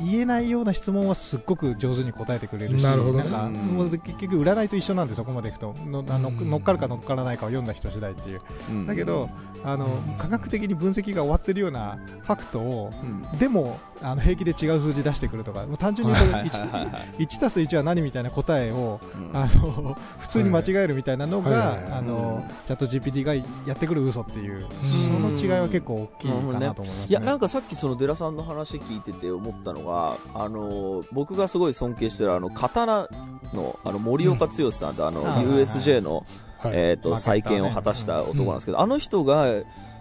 [0.00, 3.28] 言えないような質問はすっごく上手に答えてくれるしなるほどね。
[3.28, 3.52] んかうん。
[3.54, 8.40] もう結局占いと一緒なんでそこまでいくとのあのうん乗っかるか乗っからないかを読んだ人次第っていう。
[8.70, 8.86] うん。
[8.86, 9.28] だけど
[9.64, 9.88] あの
[10.18, 13.38] 科学的に分析が終わってるようなファクトをうん。
[13.38, 17.24] でもあの平気で違う数字出してくるとかもう単純に言うとはいはいはいはい。
[17.24, 19.36] 1, たす1は何みたいな答えをうん。
[19.36, 23.42] あの普通に間違えるみたいなのがあのチャット GPT がや
[23.74, 25.36] ってくる嘘っていううん。
[25.36, 27.06] その違いは結構大きいかなと思いますね。
[27.08, 33.08] いやなんかさっきそのデラさんの話聞いてて思ったのがあの僕がすごい尊敬してるあの刀
[33.52, 36.26] のあの森岡剛さんってあの USJ の
[36.58, 36.72] はい。
[36.74, 39.46] えっと再建を果たした男なんですけどあの人が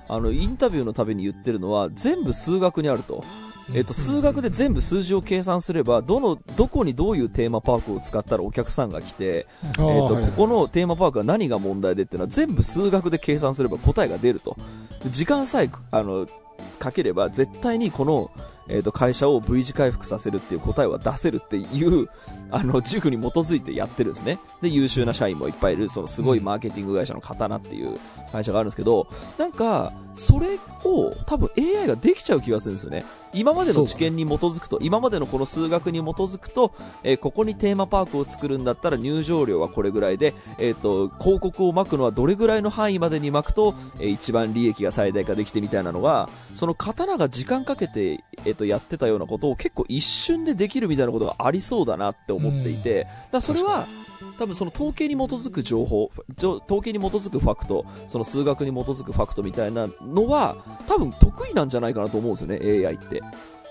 [0.10, 3.24] あのインタビューのたびに言ってるのは全部数学にあると。
[3.74, 14.58] えっと、数学で全部数字を計算すれば、どの、どこにどういうテーマパークを使ったらお客さんが来て、えっと、はいここのテーマパークは何が問題でっていうのは全部数学で計算すれば答えが出ると。
[15.04, 16.28] で時間さえ、あの、
[16.78, 18.32] かければ絶対にこの、
[18.70, 22.10] えっ、と、会社を V 字回復させるっていう答えは出せるっていう、
[22.52, 24.40] あの、塾に基づいてやってるんですね。
[24.62, 27.98] で、優秀な社員もいっぱいいる、そのすごいマーケティング会社の刀っていう
[28.32, 33.06] 会社があるんですけど、なんか、それを多分 AI ができちゃう気がするんですよね。
[33.38, 36.74] 今までの知見に基づくと、今までのこの数学に基づくと、
[37.04, 53.88] えーここにテーマパークを作るんだったら入場料はこれぐらいで、えっ、と、広告を巻くのはどれぐらいの範囲までに巻くと、えー一番利益が最大化できてみたいなのが、その刀が時間かけて、えっ、と、やってたようなことを結構一瞬でできるみたいなことがありそうだなって思っていて、だそれは、
[54.38, 60.56] 多分その統計に基づく情報、統計に基づくファクト、その数学に基づくファクトみたいなのは、
[60.88, 63.22] 多分得意なんじゃないかなと思うんですよね、AI って。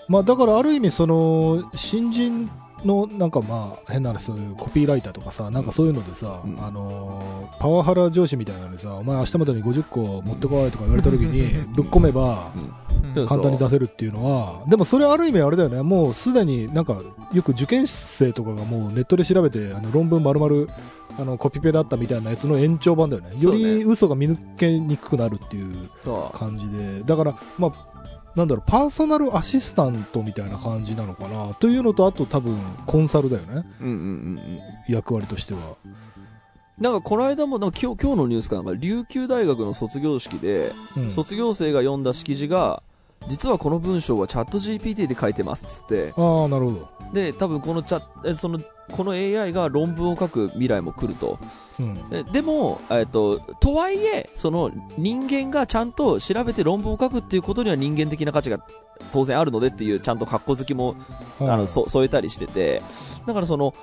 [0.07, 2.49] まあ、だからある意味、その新人
[2.85, 6.63] のなんかまあ変な話、そういうコピーライターとかさ、なんかそういうのでさ、うん。
[6.63, 13.27] あのーパワハラ上司みたいなのでさ、お前、明日までに50個持ってこいとか言われたときに、 ぶっ込めばうん。
[13.27, 16.99] 簡単に出せるっていうのは、でもそれある意味あれだよね、もうすでになんか、
[17.33, 20.67] よく受験生とかがもうネットで調べて、あの論文丸々
[21.19, 25.75] あのコピペだったみたいなやつの延長版だよね、より嘘が見抜けにくくなるっていう。
[26.33, 27.71] 感じで、だから、まあ、
[28.37, 31.55] なんだろう、パーソナルアシスタントみたいな感じなのかな？
[31.55, 33.99] というのと、あと多分コンサルだよね、うんうんうん
[34.37, 34.93] うん。
[34.93, 35.75] 役割としては。
[36.77, 42.83] なんかこの間も、なんか今日今日のニュースかなんか、琉球大学の卒業式で、うん卒業生が読んだ式辞が、
[43.27, 46.89] 実はこの文章はチャット GPT で書いてますっつって、ああ、なるほど。
[47.13, 48.59] で、多分このチャえその、
[48.91, 51.39] この AI が論文を書く未来も来ると。
[51.79, 52.09] うん。
[52.09, 58.59] ででも、えっと、とはいえ、その人間がちゃんと調べて論文を書くっていうことには人間的な価値が
[59.11, 60.95] 当然あるのでっていう、ちゃんと格好好きも
[61.39, 62.81] あの、そ添えたりしてて、
[63.25, 63.73] だからその、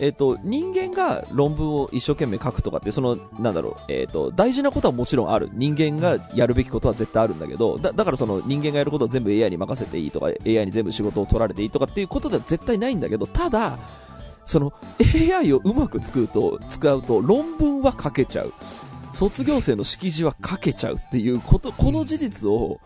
[0.00, 5.50] えっ、と、人間が論文を一生懸命書くとかって、その、なんだろう、えっ、と、大事なことはもちろんある。
[5.52, 13.78] 人間がやるべきことは絶対あるんだけど、だだからその人間がやることは全部 AI に任せていいとか、AI に全部仕事を取られていいとかっていうことでは絶対ないんだけど、ただ、
[14.48, 14.72] その
[15.30, 18.52] AI をうまく作ると、使うと論文は書けちゃう。
[19.12, 22.80] 卒業生の式辞は書けちゃうっていうこと、この事実を、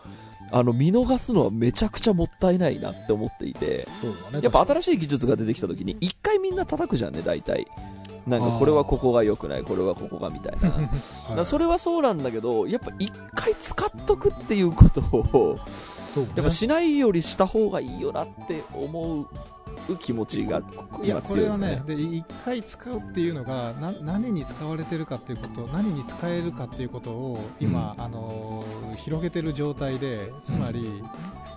[0.51, 3.87] あの、見逃すのはめちゃくちゃもったいないなって思っていて、
[4.33, 4.41] ね。
[4.41, 7.65] やっぱ新しい技術が出てきた時に一回みんな叩くじゃんね大体
[8.27, 10.69] なんかこれはここが良くないこれはここがみたいな。
[10.69, 16.27] だからそれはそうなんだけどやっぱ一回使っとくっていうことをね。
[16.35, 19.27] やっぱしないよりした方がいいよなって思う
[19.97, 31.03] 気持ちが今いやこれは強いですかねねで一回使うっていうのがな何に使われてるかっていうこと何に使えるかっていうことを今、あのー広げてる状態でつまり、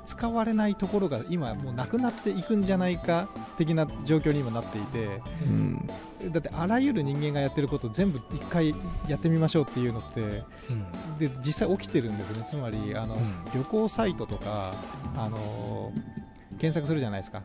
[0.05, 5.89] 使われないところが今もうなくなっていくんじゃないか的な状況に今なっていてうん
[6.31, 8.75] だってあらゆる人間がやってることを全部一回
[9.09, 11.19] やってみましょうっていうのってうん。
[11.19, 12.47] で実際起きてるんですよね。
[12.49, 13.21] つまりあの、うん。
[13.55, 14.75] 旅行サイトとか、
[15.17, 16.27] あのー
[16.59, 17.43] 検索するじゃないですか、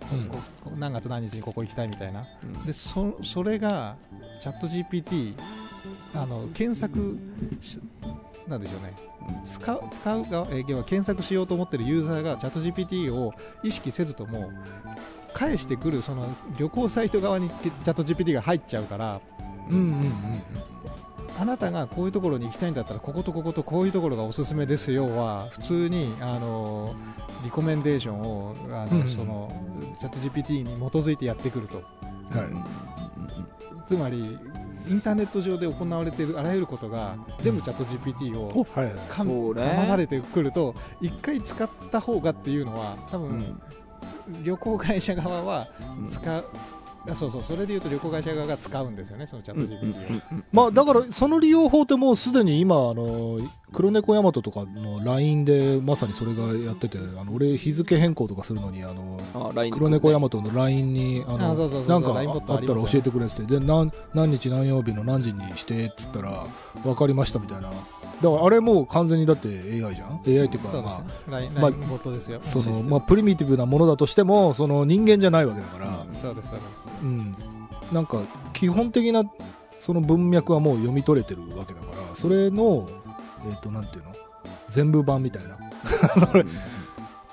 [0.66, 0.80] うん。
[0.80, 2.26] 何月何日にここ行きたいみたいな。
[2.44, 2.66] うん。
[2.66, 3.96] でそそれが
[4.40, 5.36] チャット GPT
[6.14, 7.18] あの検索
[7.60, 7.80] し
[8.48, 8.94] なんでしょうね。
[9.46, 14.52] 使う使う側え要は検索しようと思ってるユーザーがチャット GPT を意識せずとも
[15.34, 19.20] 返してくるその旅行サイト側にチャット GPT が入っちゃうから
[19.70, 20.12] うんうんうん
[21.40, 26.94] あなたがこういうところに行きたいんだったらこことこことこういうところがおすすめですよは普通にあの
[27.44, 29.10] リコメンデーションをあの、うん。
[29.10, 29.52] その
[29.98, 31.78] チャット GPT に基づいてやってくると。
[31.78, 31.86] はい
[33.88, 34.38] つまり
[34.88, 38.94] インターネット上で行われているあらゆることが全部チャット GPT をはいはい。
[39.10, 39.62] かんそうね。
[39.70, 43.62] かまされてくると一回使った方がっていうのは多分、うん
[44.44, 45.68] 旅行会社側は
[46.00, 46.08] うん。
[46.08, 46.46] 使う、
[47.10, 53.40] あそうそうそれでいうと旅行会社側が使うんですよねそのチャット GPT を、まあだからその利用法ってもうすでに今あの
[53.74, 59.72] 黒猫ヤマトとかの LINE でまさにそれがやっててあの俺日付変更とかするのにあのあで。
[59.72, 66.46] 黒猫ヤマトの LINE にあのなんかあったら教えてくれってで何何日何曜日の何時にしてっつったら
[66.84, 67.70] 分かりましたみたいな。
[67.70, 76.74] だからあれもう完全にだって AI じゃん？AI っていうかまあまあ LINE ボットですよ、そのまあプリミティブなものだとしてもその人間じゃないわけだから、そうですそうです。
[77.04, 77.36] うん、
[77.92, 78.22] なんか
[78.54, 79.24] 基本的な
[79.82, 82.88] その文脈はもう読み取れてるわけだからそれの
[83.46, 84.12] えっ、となんていうの？
[84.70, 85.58] 全部版みたいな。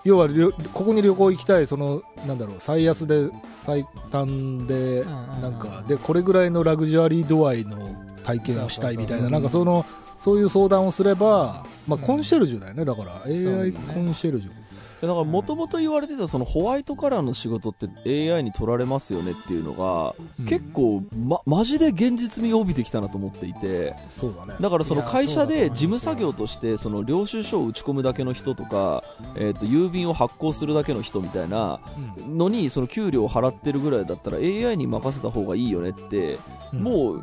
[0.04, 7.76] 要はりょここに旅行行きたいそのなんだろう最安で最短でなんかでこれぐらいのラグジュアリー度合いの
[8.24, 9.84] 体験をしたいみたいななんかその
[10.18, 13.22] そういう相談をすれば、まあ、コンシェルジュだよねだから。
[13.24, 14.50] AI コンシェルジュ
[15.00, 17.86] だからもともと言われてたそのホワイトカラーの仕事って
[18.34, 20.46] AI に取られますよねっていうのが、うん。
[20.46, 24.54] 結構、ま、マジで現実味を帯びてきたなと思っていて、そうだね。
[24.60, 29.04] だからその会社で事務作業としてその領収書を打ち込むだけの人とか、
[29.36, 31.80] えー、と郵便を発行するだけの人みたいな
[32.26, 32.38] うん。
[32.38, 36.38] のにその給料を払ってるぐらいだったら AI に任せた方がいいよねって、
[36.72, 36.80] うん。
[36.80, 37.22] もう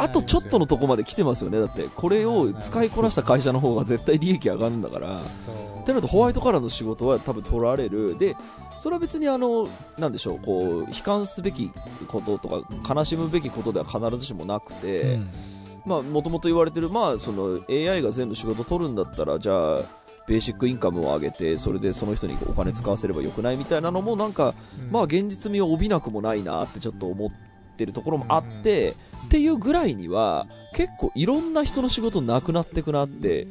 [0.00, 1.58] あとちょっとのとこまで来てますよね。
[1.58, 5.20] だってこれを使いこなした会社の方が絶対利益上がるんだから。
[5.20, 8.18] ってなるとホワイトカラーの仕事は多分取られる。
[8.18, 8.36] で
[8.78, 11.70] それは別にあのなんでしょうこう悲観すべき
[12.06, 15.30] こととか悲しむべきことでは必ずしもなくて、うん。
[15.86, 19.82] まあもともと言われてるまあその AI が全部仕事取るんだったらじゃあ
[20.26, 24.92] ベーシックインカムを上げてそれでその人にお金使わせればよくないみたいなのもなんかうん。
[24.92, 27.30] まあ現実味を帯びなくもないなってちょっと思っ
[27.78, 28.94] てるところもあって、
[29.26, 33.46] っていうぐらいには結構いろんな人の仕事なくなってくなって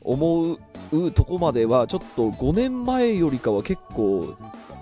[0.00, 0.52] 思
[0.92, 4.36] うとこまではちょっと5年前よりかは結構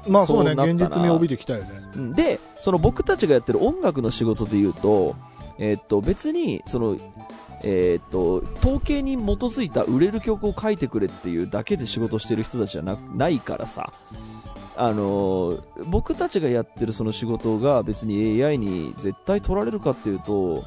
[0.09, 1.71] まあそうね、現実味を帯びてきたよね。
[1.97, 2.13] うん。
[2.15, 5.17] でその僕たちがやってる音楽の仕事で言うと,、
[5.59, 6.97] えーっと別にその、
[7.63, 13.93] えーっと統計に基づいた売れる曲を書いてくれっていうだけで仕事してる人たちじゃなないからさ
[14.79, 20.65] あのー僕たちがやってるその仕事が別に AI に絶対取られるかっていうと、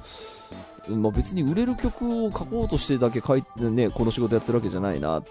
[0.89, 5.23] まあ、別に売れる曲を書こうとしてだけ書いて、ね、この仕事やってるわけじゃないなっ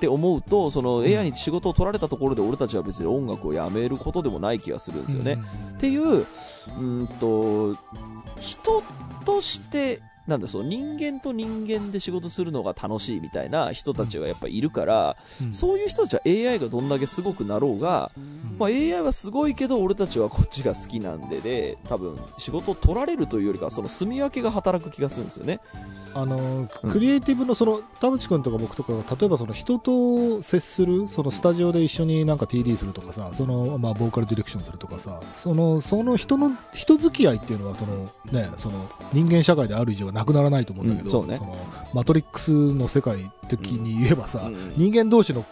[0.00, 5.38] て思うとその AI に仕事を取られたところで俺たちは別に音楽をやめることでもない気がするんですよね。
[5.76, 7.74] っていう、うーんと、
[8.40, 8.82] 人
[9.24, 15.54] として、なんだそう、人間と人間で仕事するのが楽しいみたいな人たちがやっぱいるから、うん。
[15.54, 18.12] そういう人たちは AI がどんだけすごくなろうが、
[18.58, 25.60] まあ、AI はすごいけど俺たちはこっちが好きなんでで、多分仕事を取られるというよりかはその住み分けが働く気がするんですよね。
[26.14, 38.78] あのクリエイティブのその田淵君とか僕とかが例えばその人と接するそのスタジオで一緒になんか TD するとかさそのまあボーカルディレクションするとかさそのその人の人付き合いっていうのはそのねその
[39.12, 41.38] 人間社会である以上はなくならないと思うんだけど、うんそうね。
[41.38, 41.56] の
[41.94, 44.72] マトリックスの世界的に言えばさ、うん。
[44.76, 45.44] 人間同士の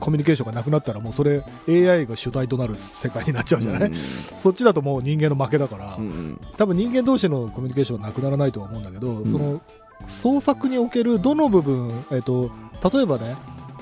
[0.00, 3.96] コミュニケーションがなくなったらもうそれ AI が主体となる世界になっちゃうじゃない、うん。
[4.38, 6.40] そっちだともう人間の負けだから、うんうん。
[6.58, 9.62] 多分人間同士のコミュニケーションはなくならないとは思うんだけど、その
[10.06, 12.50] 創作におけるどの部分、えっと
[12.92, 13.36] 例えばね、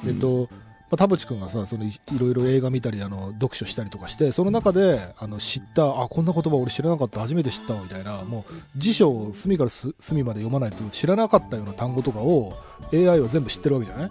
[0.07, 0.49] えっと
[0.91, 12.55] まあ田淵君がさそのいいろいろ映画見たりあの読書したりとかしてその中であの知ったあこんな言葉俺知らなかった初めて知ったわみたいなもう辞書を隅からす隅まで読まないと知らなかったような単語とかを
[12.93, 14.11] AI は全部知ってるわけじゃない？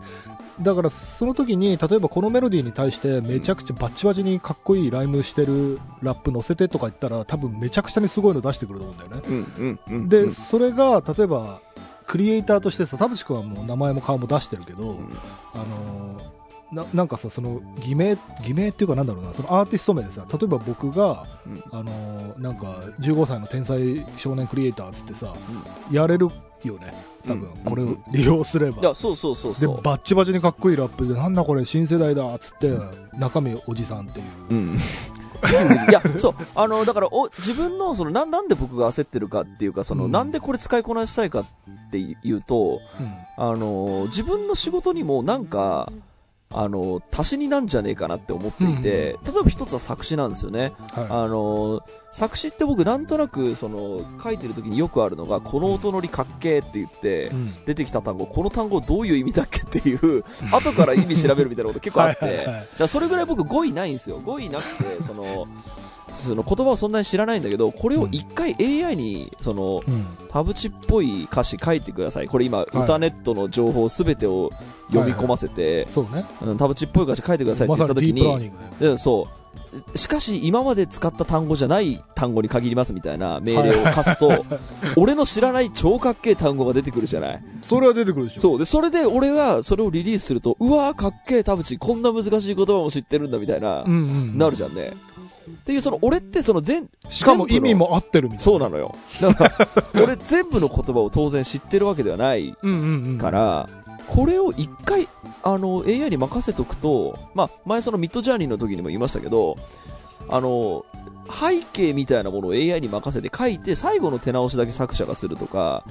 [0.61, 9.21] だからその時に例えばこのメロディーに対してめちゃくちゃバッチバチにかっこいいライムしてるラップ乗せてとか言ったら多分めちゃくちゃにすごいの出してくると思うんだよね。
[9.27, 10.09] うんうんうん。
[10.09, 11.61] で、それが例えば
[12.05, 15.17] クリエイターとしてさ田淵君はもう名前も顔も出してるけど、うん。
[15.53, 16.38] あのー
[16.71, 21.79] ななんかさその偽名偽名っていうかなんだろうなそのアーティスト名でさ例えば僕が、うん。
[21.79, 25.33] あのーなんか15歳の天才少年クリエイターっつってさ、
[25.91, 26.27] やれる
[26.63, 26.93] よね
[27.27, 27.63] 多分、うん。
[27.63, 29.81] これを利用すれば、いやそうそうそうでそう。
[29.81, 32.77] バッチバチにかっこいいラップでなんだこれ新世代だっつって、
[33.17, 34.77] 中身おじさんっていう、うん。
[35.89, 40.11] いや、そう、あの、だから、お、自分の、その、なん、なんで僕が焦ってるかっていうか、その、うん。
[40.11, 41.45] なんでこれ使いこなしたいかっ
[41.91, 42.81] ていうと、
[43.37, 45.91] あの、自分の仕事にも、なんか、
[46.51, 50.73] あの、足しになんじゃねえかなって思っていて、例えば一つは作詞なんですよね。
[50.93, 57.65] はあの、作詞って僕なんとなく、その、書いてる時によくあるのが、この音のりかっけーって言ってい、うん。
[57.65, 62.67] 出てきた単語、この単語どういう意味だっけっていう、後から意味調べるみたいなこと結構あって、はいはいはい。
[62.79, 64.17] だそれぐらい僕語彙ないんですよ。
[64.17, 65.45] 語彙なくて、その、
[66.13, 72.27] その言葉をそんなに知らないんだけど、これを一回 AI に、その、うん田淵っぽい歌詞書いてください。
[72.27, 74.51] これ今、い歌ネットの情報すべてを
[74.91, 78.51] 読み込ませて、そうねうん田淵っぽい歌詞書いてくださいって言った時に、
[78.99, 79.27] そ
[79.93, 79.97] う。
[79.97, 84.45] しかし、今まで使った単語じゃない単語に限りますみたいな命令を課すと、
[84.97, 87.41] 俺の知らない超かっけえ単語が出てくるじゃない？
[87.63, 88.59] それは出てくるでしょそう。
[88.59, 93.95] で、それで俺がそれをリリースすると、うわーかっけえ田淵、こんな難しい言葉も知ってるんだみたいな、うんう
[94.35, 94.93] んなるじゃんね。
[95.49, 98.95] っていう、その、俺ってその全、しかも意味も合ってるみたいなそうなのよ。
[99.21, 99.67] だから、
[100.03, 102.55] 俺全部の言葉を当然知ってるわけではない
[103.19, 103.67] から、
[104.07, 105.07] これを一回、
[105.43, 109.57] あの、AI に任せとくと、まあ、前そのミッドジャーニーの時にも言いましたけど、
[110.29, 110.85] あの、
[111.29, 115.83] 背景みたいなものを AI に任せて書いて、最後の手直しだけ作者がするとか、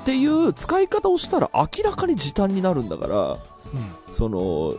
[0.00, 3.38] っていう使い方をしたら明らかに時短になるんだから、うん
[4.12, 4.76] その、い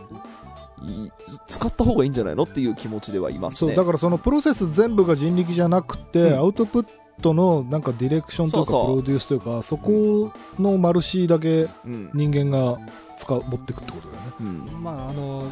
[1.46, 3.70] 使った方がいいんじゃないのっていう気持ちではいますね。
[3.70, 6.38] そうだからそのプロセス全部が人力じゃなくて、うん。
[6.38, 6.86] アウトプッ
[7.22, 12.10] トのなんかディレクションとかプロデュースというかそこのマルシーだけうん。
[12.12, 12.78] 人間が
[13.18, 14.32] 使う持ってくってことだよね。
[14.40, 14.42] う
[14.78, 14.82] ん。
[14.82, 15.46] まああの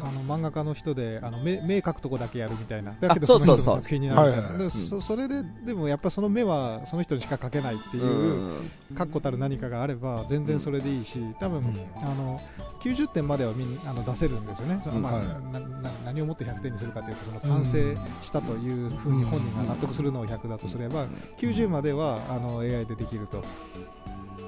[0.00, 2.92] あの漫画家の人であの目目描くとこだけやるみたいな。
[3.00, 4.48] だあけどその人の作品になるみたいな。
[4.48, 4.70] はいはいはい。
[4.70, 11.66] でそそれででもやっぱその目はその人にしか描けないっていううん確固たる何かがあれば全然それでいいし多分、うん。
[12.02, 12.40] あの
[12.80, 14.80] 90点まではみんあの出せるんですよね。
[14.84, 15.26] その、まあはい。
[15.52, 21.06] なな何をもって100点にするかというとその完成したというふうに本人が納得するのを100だとすれば
[21.38, 23.42] 90まではあの AI でできると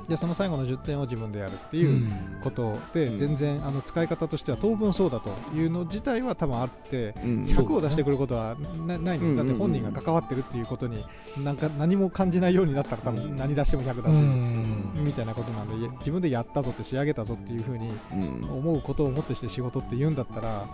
[0.09, 2.07] でその最後の10点を自分でやるっていう
[2.43, 3.18] ことで、うん。
[3.18, 7.45] 全然あの使い方としては当分そうだというの自体は多分あってうん。
[7.45, 11.05] 100を出してくることはなないんです、うんだって本人が関わってるっていうことに
[11.38, 18.51] なんか何も感じないようになったら多分何出しても100だし、うんみたいなことなんで自分でやったぞって仕上げたぞっていうふうにうん。
[18.51, 20.66] 思うことをもってして仕事って言うんだったら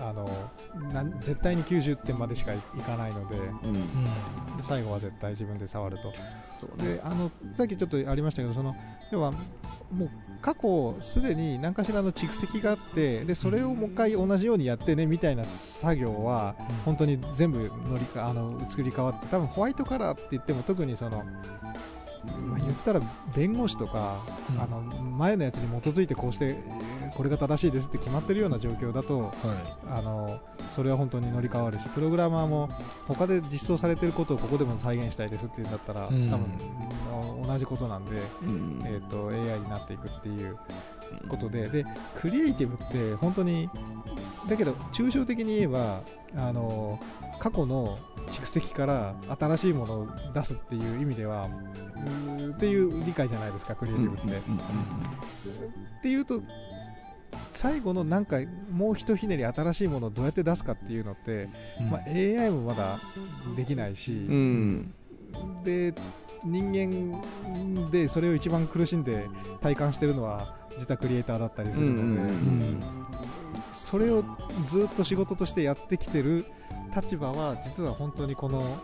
[0.00, 0.28] あの
[0.92, 3.72] なん絶対に90点までしかいかないのでうん。
[4.56, 6.12] で最後は絶対自分で触ると。
[6.60, 6.94] そうね。
[6.96, 8.74] であのさっきちょっとありましたけどその
[9.10, 9.32] 要は
[9.92, 21.24] もう過去すでに何かしらの蓄積があってでそれをもう一回同じようにやってねみたいな作業は本当に全部乗りかあの作り変わって多分ホワイトカラーって言っても特にその、
[22.46, 23.00] まあ、言ったら
[23.34, 24.16] 弁護士とか、
[24.50, 24.60] うん。
[24.60, 24.80] あの
[25.18, 29.32] 前のやつに基づいてこうしてえーこれが正しいですって決まってるような状況だとはい。
[29.90, 30.38] あの
[30.70, 32.70] それは本当に乗り換わるしプログラマーも
[33.06, 36.30] 他で実装されてることをここでも再現したいですっていうんだったら、うん。
[36.30, 38.82] 多分同じことなんで、うん。
[38.84, 40.56] えー、と AI になっていくっていう
[41.28, 43.68] ことででクリエイティブって本当に
[44.48, 46.00] だけど抽象的に言えば
[46.36, 46.98] あの
[47.38, 47.96] 過去の
[48.30, 51.48] 蓄積から新しいものを出すっていう意味では
[52.56, 54.36] っていう理解じゃないですかクリエイティブって。
[54.36, 56.40] っていうと
[57.52, 58.38] 最後のなんか
[58.70, 61.48] もうひとひねり新しいものをどうやって出すかっていうのって、
[61.90, 63.00] まあ、AI もまだ
[63.56, 64.94] できないし、うん
[65.64, 65.94] で
[66.44, 69.28] 人間でそれを一番苦しんで
[69.60, 72.82] 体感してるのは実はクリエイターだったりするので、うんうんうん。
[73.72, 74.22] それを
[74.66, 76.44] ずっと仕事としてやってきてる
[76.94, 78.78] 立場は実は本当にこの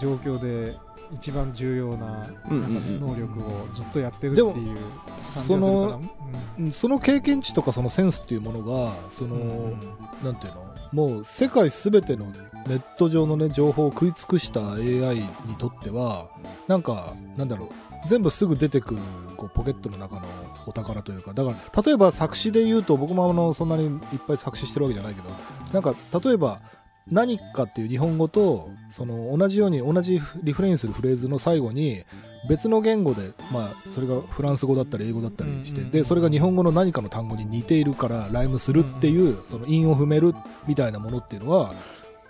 [0.00, 0.76] 状況で
[1.12, 3.00] 一番重要なうんうんうん。
[3.00, 6.00] 能力をずっとやってるっていう感じがするからその
[6.58, 6.72] うん。
[6.72, 9.80] その経験値とかそのセンスっていうものがその、うん
[10.22, 10.64] なんていうの？
[10.92, 12.26] もう世界すべての
[12.66, 16.28] ネット上の、ね、情報を食い尽くした AI にとっては
[16.66, 17.68] なんかなんだろう
[18.08, 19.00] 全部すぐ出てくる
[19.36, 20.22] こうポケットの中の
[20.66, 25.30] お宝というかだから例えば作詞で言うと僕もあのそんなにいっぱい作詞してるわけじゃないけど
[25.72, 25.94] なんか
[26.24, 26.60] 例えば
[27.10, 32.04] 何かっていう日本語とその同じように同じリフレインするフレーズの最後に
[32.48, 35.90] 別の言語で、まあ、それがフランス語だったり英語だったりして、うんうんうん。
[35.92, 40.34] でそれが日本語の何かの単語に似ているからライムするっていう、その韻を踏める
[40.66, 41.74] みたいなものっていうのは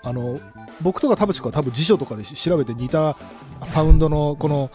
[0.05, 0.39] あの
[0.83, 3.17] 僕とか田淵君は多分辞書とかで調べて似た
[3.65, 4.71] サウンドのこの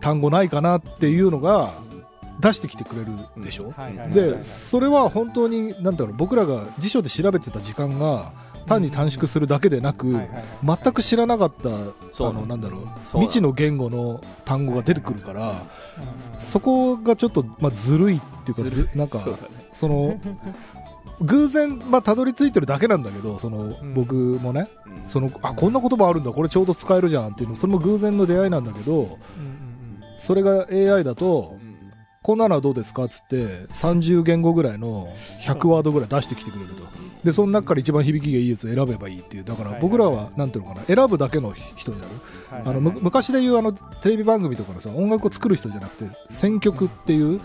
[0.00, 1.74] 単語ないかなっていうのが
[2.40, 3.12] 出してきてくれる
[3.42, 3.72] でしょ、
[4.12, 8.32] でそれは本当になんだろう僕らが辞書で調べてた時間が
[8.66, 10.12] 単に短縮するだけでなく、
[10.64, 12.88] 全く知らなかったあのなんだろう
[13.18, 15.62] 未知の言語の単語が出てくるから、
[16.38, 19.24] そこがちょっと、まあ、ずるいっていうかなんか
[19.72, 20.18] その
[21.20, 23.94] 偶然、まあ、たどり着いてるだけなんだけどその、ん。
[23.94, 25.08] 僕もねうん。
[25.08, 29.14] そのあこんな言葉あるんだこれちょうど使えるじゃんっていうのそれも偶然の出会いなんだけどうんうん
[30.18, 31.73] それが AI だとうん
[32.24, 33.04] こんなのはどうですか？
[33.04, 33.36] っつって
[33.74, 35.08] 30言語ぐらいの
[35.42, 36.82] 100ワードぐらい出してきてくれると。
[37.22, 39.44] でその中から一番響きがいいやつを選べばいいっていう。
[39.44, 40.86] だから僕らはなんていうのかな？
[40.86, 42.10] 選ぶだけの人になる。
[42.50, 47.38] はいあのむ昔でいうあのテレビ番組とかのさ音楽を作る人じゃなくて選曲っていう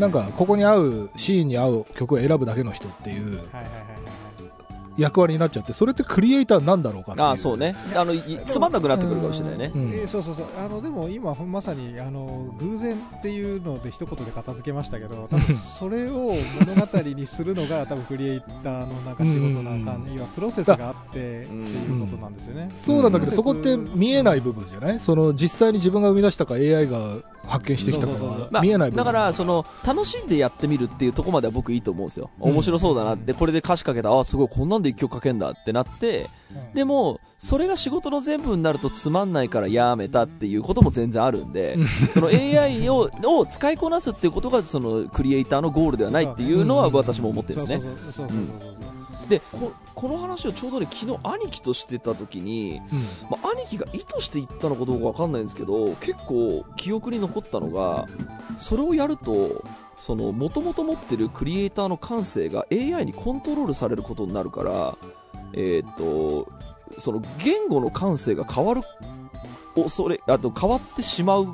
[0.00, 3.40] なんかここに合うシーンに合う曲を選ぶだけの人っていう
[4.98, 7.74] 役割になっちゃってそれってクリエイターなんだろうかっああそうね。
[7.96, 9.72] あのいつまんなくなってくるかもしれないね。
[9.74, 9.82] うん。
[9.92, 10.46] えーそうそうそう。
[10.58, 22.68] あのでも今まさにあの偶然っていうので一言で片付けましたけど 多分それを物語にするのが多分クリエイターのなんか仕事な感じはプロセスがあってっていうことなんですよね。
[22.74, 23.36] そうなんだけど、うん。
[23.36, 25.00] そこって見えない部分じゃない？
[25.00, 27.14] その実際に自分が生み出したか AI が
[27.48, 29.04] 発見してきたかそうそうそうは見えない部分。
[29.04, 32.30] だからその楽しんでやってみるっていうところまでは僕いいと思うんですよ。
[32.40, 36.26] うん面白そうだなってこれで歌詞かけたあすごいこんなんで一曲かけんだってなって
[36.74, 41.76] でもそれが仕事の全部になるとつまんないからやめたっていうことも全然あるんで
[42.12, 48.28] その AI をを使いこなすっていうことがそのクリエイターのゴールではないっていうのは私も思ってるんですね。
[49.28, 52.80] でここの話をちょうどね昨日兄貴としてた時に
[53.30, 58.06] まあ、兄貴が意図して言ったのかどうかわかんないんですけど結構記憶に残ったのが
[58.58, 59.64] それをやると
[59.96, 64.96] その元々持ってるクリエイターの感性が AI にコントロールされることになるから
[65.54, 66.50] えーっと
[66.98, 68.80] その言語の感性が変わる
[69.74, 71.46] 恐れあと変わってしまう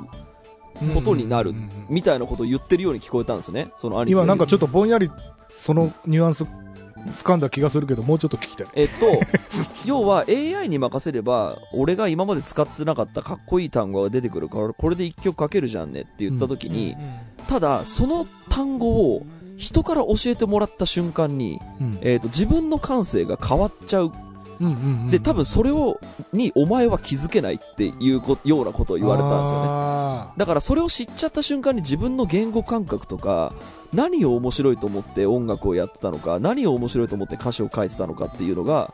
[0.93, 1.53] ことになる
[1.89, 5.09] みたいなことを言ってるように聞こえたんですね、その兄貴が今なんかちょっとぼんやり
[5.49, 6.45] そのニュアンス
[7.11, 8.67] 掴んだ気がするけどもうちょっと聞きたい。
[8.73, 9.05] えっと、
[9.85, 16.95] 要は AI に任せれば、俺が今まで使ってなかったかっこいい単語が出てくるから、これで一曲書けるじゃんねって言った時に、
[17.47, 19.25] ただ、その単語を
[19.57, 24.11] 人から教えてもらった瞬間に、うんえっと、自分の感性が変わっちゃう。
[24.59, 24.75] うんうんう
[25.07, 25.99] んで、多分それを、
[26.31, 29.65] にお前は気づけないっていうこようなことを言われたんですよね。
[29.67, 33.53] あだからそれを知っちゃった瞬間に自分の言語感覚とか、
[33.93, 38.93] 何を面白いと思って音楽をやってたのか、何を面白いと思って歌詞を書いてたのかっていうのが、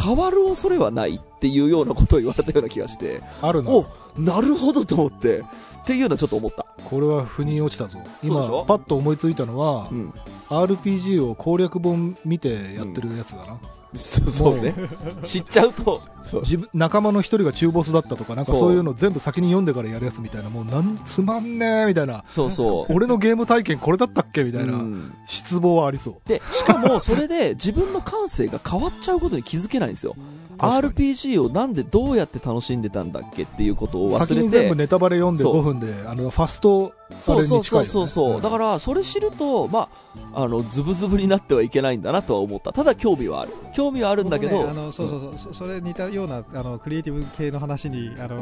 [0.00, 3.86] 変わる恐れはないっていうようなことを言われたような気がして、ーあるなお
[4.16, 5.42] なるほどと思って、
[5.82, 6.66] っていうのはちょっと思った。
[6.84, 10.12] これは腑に落ちたぞ今パッと思いついたのは、うん。
[10.48, 13.58] RPG を攻略本見てやってるやつだな、
[13.94, 14.74] そそうね。
[15.22, 16.02] 知っちゃうと。
[16.42, 22.92] 自分仲間の一人が中ボスだったとかなんかそうそういうの全部先に読んでからやるやつみたいなもうなんつまんねえみたいなそうそう。
[22.92, 30.16] 俺のゲーム体験これだったっけみたいな、うん失望はありそうで、しかもそれで自分の感性が変わっちゃうことに気づけないんですよ。
[30.60, 35.60] RPG をなんでどうやって楽しんでたんだっけっていうことを忘れ先に全部て、ネタバレ読んでそう。
[35.60, 39.88] 5分であのファストそうそうそうそうそう、に近いよねだからそれ知ると、ま
[40.32, 42.72] あ、あの、ズブズブになってはいけないんだなとは思った。
[42.72, 43.52] ただ興味はある。
[43.74, 45.32] 興味はあるんだけど、僕ねあのそうそうそう。
[45.38, 48.36] そそれ似たようなあのクリエイティブ系の話にあの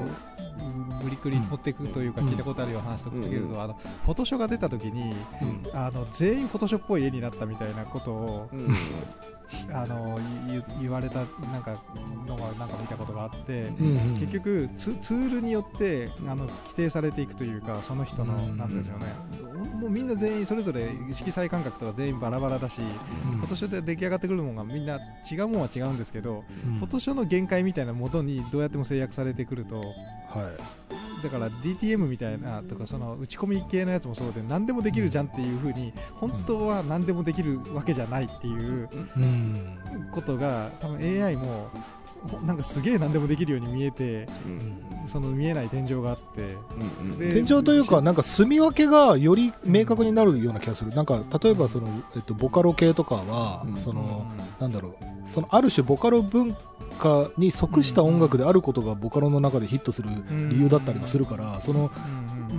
[1.03, 3.61] 無理くり持っていくというか、うん聞いたことあるような話とくっつけると、うん。
[3.61, 5.71] あのフォトショーが出た時にうん。
[5.73, 8.77] あの全員フォトショーっぽい絵になったみたいなことをうん
[9.73, 11.75] あの言言われたなんか
[12.27, 13.63] のがなんか見たことがあって。
[13.81, 14.21] うんうん。
[14.21, 18.57] 結局ツツールによってあの規定されていくというかその人のうん。
[18.59, 19.69] なんていうんでしょうね。
[19.81, 23.39] もうみんな全員それぞれ色彩感覚とか全員バラバラだしうん。
[23.39, 24.99] フォトショーで出来上がってくるものがみんな
[25.31, 26.79] 違うもんは違うんですけどうん。
[26.79, 39.79] フォトショーの限界みたいなもとにどうやっても制約されてくるとはいだから DTM みたいなとかその打ち込み系のやつもそうで何でもできるじゃんっていう風に本当は何でもできるわけじゃないっていううん。
[40.13, 41.71] ことが多分 AI もほ
[42.45, 44.27] なんかすげえ何でもできるように見えて
[45.07, 46.43] その見えない天井があって。
[46.43, 47.19] うんうん。
[47.19, 50.91] で天井というかなんか住み分けがより明確になるような気がする。
[50.91, 53.81] なんか例えばその、えっと、ボカロ系とかは、うん。
[53.81, 54.27] その
[54.61, 54.93] なんだろう。
[55.25, 56.55] そのある種ボカロ文
[56.99, 60.09] 化に即した音楽であることがボカロの中でヒットする
[60.51, 61.91] 理由だったりもするからその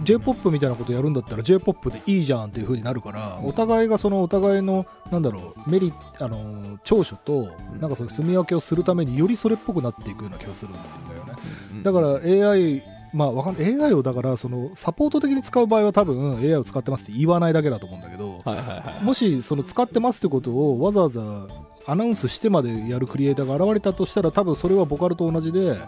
[0.03, 7.49] j p o p みたいなことやるんだったら j p o p でいいじゃんっていう風になるからお互いがそのお互いのなんだろうメリあの長所と
[7.79, 10.79] なんかその住み分けをするためによりそれっぽくなっていくような気がするんだ
[11.17, 11.33] よね。
[11.73, 11.83] うん。
[11.83, 12.83] だから AI
[13.13, 19.03] まあわかんない AI をだからそのサポート的に使う場合は多分 AI を使ってますって言わないだけだと思うんだけどはいはいはい。
[19.03, 21.47] もしその使ってますってことをわざわざ
[21.87, 25.79] アナウンスしてまでやるクリエイターが現れたとしたら多分それはボカルと同じで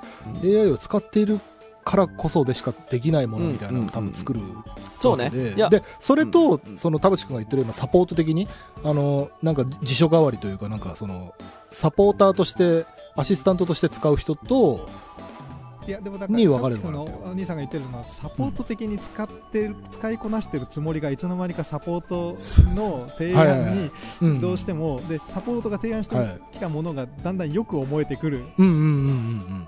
[0.43, 1.39] AI を使っている
[1.83, 4.41] からこそでしかできないものみたいなのを多分作る
[4.99, 5.29] そうね。
[5.29, 5.83] で。
[5.99, 8.47] それと、うんその田淵君が言ってるようなサポート的に
[8.83, 11.33] あのなんか辞書代わりというかなんかその
[11.71, 14.87] サポーターとしてアシスタントとして使う人と
[15.87, 22.35] いやでもだからに分かのお兄さんが言ってるのはサポート的に使ってる、使いこなしてるつもりがいつの間にかサポート
[22.75, 24.41] の提案にうん。
[24.41, 28.45] どうしても、でサポートが提案してはいきたものがだんだんよく思えてくる。
[28.59, 29.67] うんうんうんうんうん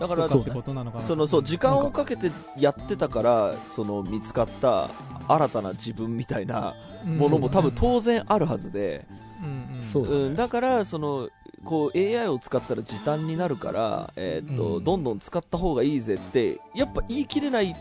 [0.00, 0.98] だから、とかってことなのか。
[0.98, 4.88] なそのそう時間をかけてやってたからその見つかった
[5.28, 6.74] 新たな自分みたいな
[7.04, 9.06] ものも多分当然あるはずで、
[9.42, 10.34] うんうん。
[10.34, 11.28] だからその
[11.64, 14.84] こう AI を使ったら時短になるから、えーっとうん。
[14.84, 17.74] どんどん使った方がいいぜってやっぱ言い切れない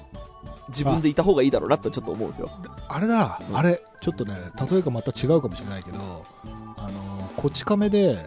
[0.67, 2.49] 自分でいた方がいいだろうなってちょっと思うんですよ。
[2.89, 3.57] あれだ、うん。
[3.57, 4.35] あれちょっとね
[4.69, 6.23] 例えがまた違うかもしれないけど
[6.77, 8.17] あのこち亀で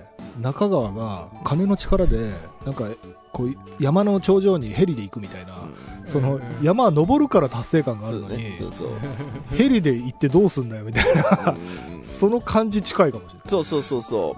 [0.40, 2.32] 中川が金の力で
[2.64, 2.84] なんか
[3.32, 5.56] こう山の頂上にヘリで行くみたいな、
[6.04, 8.88] そのうん山は登るから達成感があるのに、ね、そうそう。
[9.56, 14.36] ヘリで行ってどうすんだよみたいなうんその感じ近いかもしれないそうそうそうそ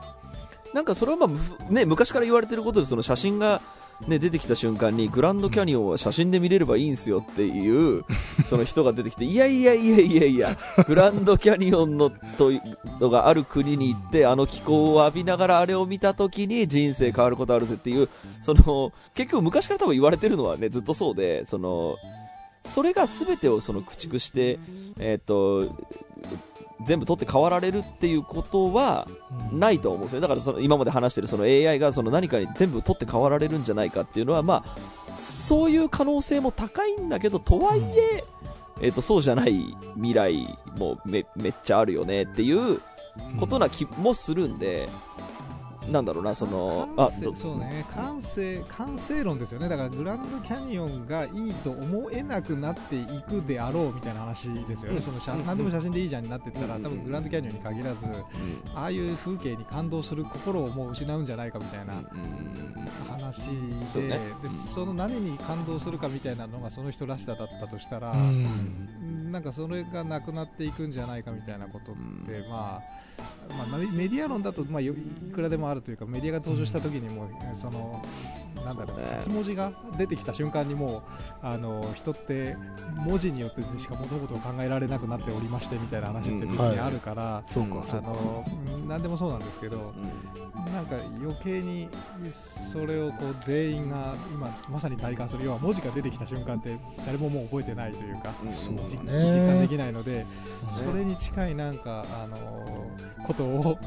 [0.72, 0.74] う。
[0.74, 3.60] なんかそれはまあ、ふね、昔から言われてることで、その写真が、
[4.06, 8.04] ね、出てきた瞬間に、グランドキャニオンは写真で見れればいいんすよっていう、
[8.44, 12.50] その人が出てきて、いやいやいやいやいや、グランドキャニオンのと
[13.00, 18.08] のがある国に行って、あの気候を浴びながらあれを見た時に人生変わることあるぜっていう、
[18.42, 21.96] その、結局昔から多分言われてるのはね、ずっとそうで、その、
[22.64, 24.58] それが全てをその駆逐して、
[24.98, 25.68] えっ、と、
[26.84, 29.06] 全部取って変わられるっていうことは
[29.52, 30.20] ないと思うんですよ。
[30.20, 38.24] だからその今まで話してるその AI がその何かに全部取って変わられるんじゃないかっていうのは、まあ、そういう可能性も高いんだけど、とはいえ、
[38.80, 42.80] えっ、と、そうじゃない未来もめめっちゃあるよねっていう
[43.38, 44.88] ことな気もするんで、
[45.88, 47.84] なんだろうなそのあそうね。
[47.94, 49.68] 感性感性論ですよね。
[49.68, 55.02] だからグランドキャニオンがいいと思えなくなっていくであろうみたいな話ですよね、うん。
[55.02, 55.46] その写うん。
[55.46, 56.82] 何でも写真でいいじゃんになってったら、うん。
[56.82, 58.14] 多分グランドキャニオンに限らず、うん
[58.74, 62.04] ああいう風景に感動する心をもう失うんじゃないかみたいなうん
[63.06, 63.46] 話
[63.94, 64.18] で,、ね。
[64.42, 69.32] でその何に感動するかみたいなのがその人らしさだったとしたら、うん。
[69.32, 71.94] なんかそれがなくなっていくんじゃないかみたいなことっ
[72.26, 73.03] て、うまあ、
[73.68, 78.02] まあ、メメディア論だと、まあ、よいくらでもあるというかメディアが登場した時にもその
[78.64, 80.98] なんだろうね書き文字が出てきた瞬間にも
[81.42, 82.56] うあの人って
[83.04, 87.64] 文字によってしか物事を考えられなくなっておりましてみたいな話って別にあるから、そう
[88.88, 90.72] 何でもそうなんですけどうん。
[90.72, 91.88] なんか余計に
[92.32, 98.32] それをこう全員が今まさに体感する要は文字が出てきた瞬間って誰ももう覚えてないというか。
[98.42, 98.48] うん。
[98.48, 100.24] 実感できないので、うん
[100.70, 103.78] それに近いなんか、あのーことを、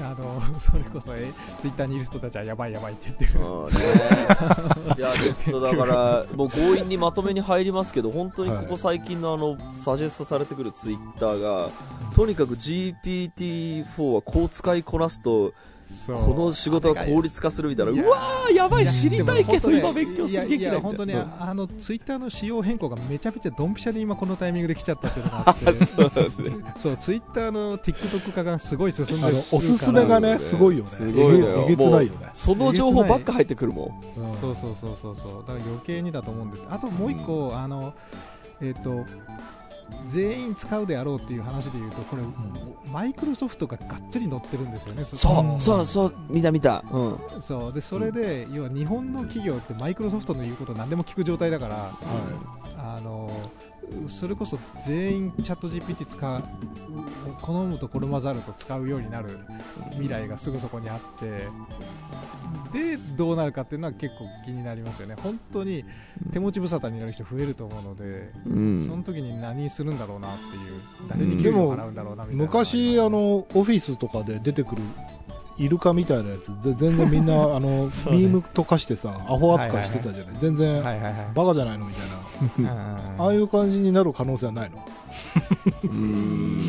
[0.00, 3.30] あのー それこそえツイッターにいる人たちはやばいやばいって言ってる、
[4.96, 11.70] いやちょっとだから もう強引にまとめに入りますけど本当にここ最近のあのサジェストされてくるツイッターが
[12.14, 15.52] とにかく GPT-4 はこう使いこなすと
[16.06, 17.92] この仕事が効率化するみたいな。
[17.92, 18.84] うわーやばい。
[18.84, 21.30] や知りたいけど今勉強するいやいきないや本当に、うん。
[21.38, 25.72] あのツイッターの仕様変更がめちゃめちゃドンピシャで今このタイミングで来ちゃったっていうのがあって。
[26.78, 29.42] そうツイッターの TikTok 化がすごい進んでる。
[29.50, 30.90] おすすめがね、うんすごいよね。
[30.90, 31.64] すごいのよ。
[31.66, 32.30] えげつないよね。
[32.32, 34.22] その情報ばっか入ってくるもん。
[34.22, 35.16] うんそうそうそうそう。
[35.16, 36.66] そうだから余計にだと思うんです。
[36.68, 37.94] あともう一個、あの
[38.60, 39.04] えっ、と
[40.08, 42.22] 全員使うであろうっていう話でいうとこれ、
[42.92, 45.44] マイクロソフトががっつり載ってるんですよねそう。
[45.52, 46.84] うんそうそう見た見た。
[46.90, 47.18] うん。
[47.40, 47.72] そう。
[47.72, 51.90] でそれで、要は日本の企業ってマイクロソフトの言うことを何でも聞く状態だからは
[52.82, 53.30] あの
[54.06, 56.42] それこそ全員チャット GPT 使う
[57.40, 59.38] 好むと好まざると使うようになる
[59.92, 61.48] 未来がすぐそこにあって
[62.72, 65.16] でどうなるかっていうのは結構気になりますよね。
[65.22, 65.84] 本当に
[66.32, 68.86] 手持ち無沙汰になる人増えると思うので、うん。
[68.86, 72.44] その時に何するんだろうなっていう誰に給料を払うんだろうなみたいな。
[72.44, 74.82] 昔、あの、オフィスとかで出てくる、
[75.58, 77.60] イルカみたいなやつ、ぜ全然みんな、あの、
[77.90, 77.92] ね。
[78.12, 80.34] ミームとかしてさ、アホ扱いしてたじゃない。
[80.38, 81.14] 全然、はいはいはい。
[81.34, 82.29] バカじゃないのみたいな。
[83.18, 84.76] ああいう感じになる可能性はないの？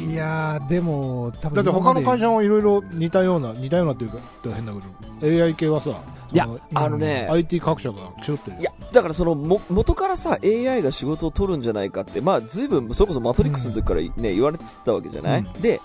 [0.10, 4.74] いやーでも多分だって他の会社ももいろいろ似たような、似たようなっていうか、変だ
[5.20, 6.02] けど、AI 系はさ、
[6.32, 15.62] いやそあのね IT 各社が競ってるいや、だからそのも、元からさ、AI が仕事を取るんじゃないかって、まあ、ずいぶん、それこそマトリックスの時からね、言われてたわけじゃない、うん。
[15.62, 15.80] で、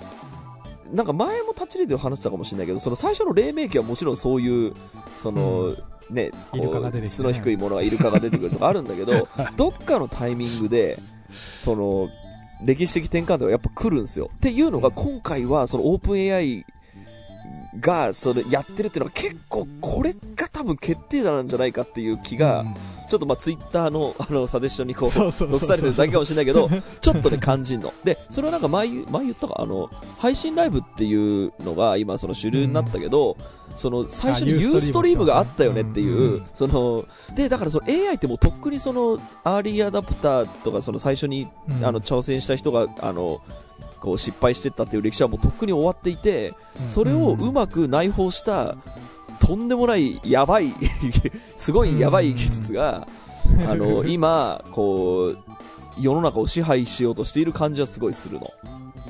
[0.96, 4.72] なんか前もタッチリで話したかもしれないけど、その最初の黎明期はもちろんそういう、
[5.14, 5.76] その、
[7.06, 10.98] 質の低いものがイルカが出てくるとかあるんだけど、 どっかのタイミングで、
[11.64, 12.08] その、
[12.64, 14.30] 歴史的転換点がやっぱ来るんですよ。
[14.34, 16.64] っていうのが、今回は、そのオープン AI
[17.78, 25.60] が、それやってるっていうのは結構、これが多分決定打なんじゃないかっていう気が、うんちょっとまあツイッターの あのサジェッションにこう、そうそうそうそう。
[25.60, 27.92] 残されてるだけかもしれないけど、ちょっとね、感じんの。
[28.04, 33.36] で、それはなんか前、前言ったか、あの、配信ライブっていうのが今その主流になったけど、
[33.74, 37.04] その最初にあユーストリームがあったよねっていう、うんその、
[37.34, 41.84] で、だからその AI ってもうとっくにその、アーリーアダプターとかその最初に、うん。
[41.84, 43.40] あの、挑戦した人が、あの、
[44.00, 46.54] こう失敗してったっていう歴史はもうとっくに終わっていて、
[46.86, 48.76] それをうまく内包した、
[49.40, 50.72] とんでもないやばい
[51.56, 53.06] すごいやばい技術が、
[53.68, 55.38] あの 今こう
[55.98, 58.50] 世の中を支配しようとしている感じはすごいするの。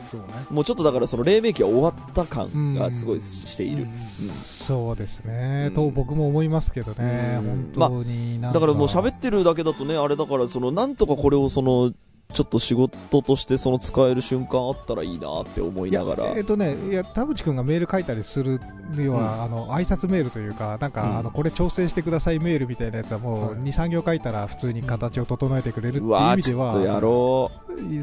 [0.08, 0.26] そうね。
[0.50, 3.92] もうちょっとだからその黎明期は終わった感がすごいしている、うん。
[3.92, 5.74] そうですね、うん。
[5.74, 7.72] と僕も思いますけどね、うん。
[7.74, 11.92] 本当になんだからもう喋ってるだけだとねあれだからそのなんとかこれをその
[12.32, 16.24] ちょっと仕事としてその使える瞬間あったらいいなって思いながら。
[16.36, 18.60] えっ、とね、いや田淵君がメール書いたりする
[18.94, 21.16] には、あの挨拶メールというか、なんか、うん。
[21.18, 27.50] あのこれ調整してくださいメールみたいなやつは、もうはい2、3行書いたら、普通に形を整えてくれるっていうう意味でちょっとやは、ろ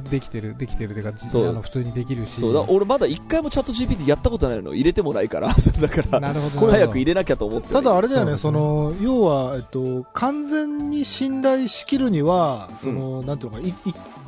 [0.09, 1.49] できてる、できてるというか、じそう。
[1.49, 2.53] あの普通にできるし、うそう。
[2.53, 5.47] だ俺まだ一回もチャット GPT やったことないの入れてもないから。
[5.81, 7.73] だからなるほど早く入れなきゃと思ってる。
[7.73, 13.73] ただあれだよね、その、要は、えっと、完全に信頼しきるには、その、なんていうのか、い、い、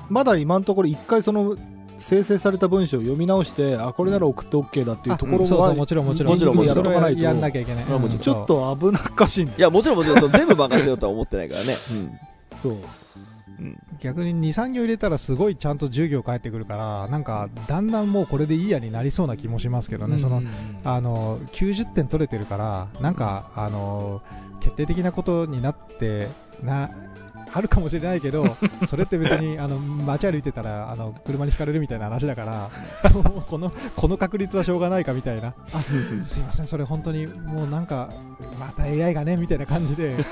[0.10, 1.58] まだ今のところ一回その、
[1.98, 7.18] 生成された文章を読み直して、あ、これなら送って OK だっていうところは、そうそう、もちろん、もちろん、もちろんもちろん。
[7.18, 7.86] やんなきゃいけない。
[7.86, 8.22] あもちろん。
[8.22, 9.46] ちょっと危なっかしい。
[9.46, 11.76] いやもちろんもちろんその全部任せようとは思ってないからね、
[12.62, 12.78] そう。
[13.60, 13.78] うん。
[14.00, 20.42] 逆に2、3行入れたら、すごいちゃんと10行返ってくるから、なんか、だんだんもうこれでいいやになりそうな気もしますけどね、その、
[20.84, 24.22] あの90点取れてるから、なんか、あの
[24.60, 26.28] 決定的なことになって
[26.64, 26.90] な
[27.54, 28.46] あるかもしれないけど
[28.88, 32.70] それって別にあの街歩いてたらあの車にひかれるみたいな話だから
[33.48, 35.54] このこの確率はしょうがないかみたいな。
[35.74, 35.82] あ
[36.22, 38.10] すいませんそれ本当にもうなんか
[38.60, 40.16] また AI がねみたいな感じで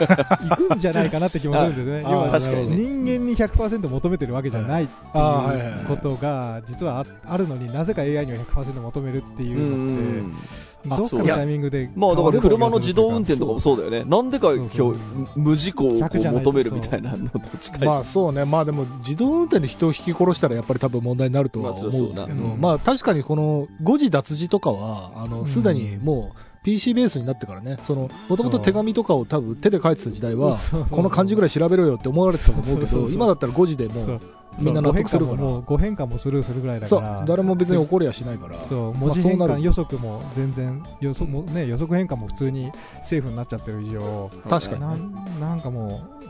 [0.49, 2.03] 行くんじゃないかなって気もするんですね。
[2.05, 10.43] あ要は人間に100%求めてるわけじゃないっていうことが実はああるのになぜか AI には100%求めるっていううのって
[10.85, 11.89] どっかのタイミングで。
[11.95, 14.03] まあだから車の自動運転とかもうそうだよね。
[14.03, 14.99] なんでか今日
[15.35, 16.45] 無事故をこ100じゃないう。
[16.45, 17.87] 求めるみたいなのと近い。
[17.87, 25.47] まあそうね、まあでも自動運転で人を引き殺したらやっぱり多分問題になるとは思うんだけど、まあそうそうなまあうん確かにこの誤字脱字とかは、あの、うん。
[25.47, 30.55] すでにもう PC ベースになってからね、その、もともと手紙とかを多分手で書いてた時代は、
[30.89, 34.15] この漢字ぐらい調べろよって思われてたと思うけど、今だったら誤字でもそう。
[34.15, 34.19] う
[34.63, 35.61] みんな納得するから、もう。
[35.63, 37.19] 誤変換もスルーするぐらいだそから。
[37.23, 38.93] う、誰も別に怒りはしないから、そう。
[38.93, 42.71] 文字変換予測も全然予測も、ね、予測変換も普通に
[43.03, 44.29] セーフになっちゃってる以上。
[44.49, 46.23] 確かになんなんかもう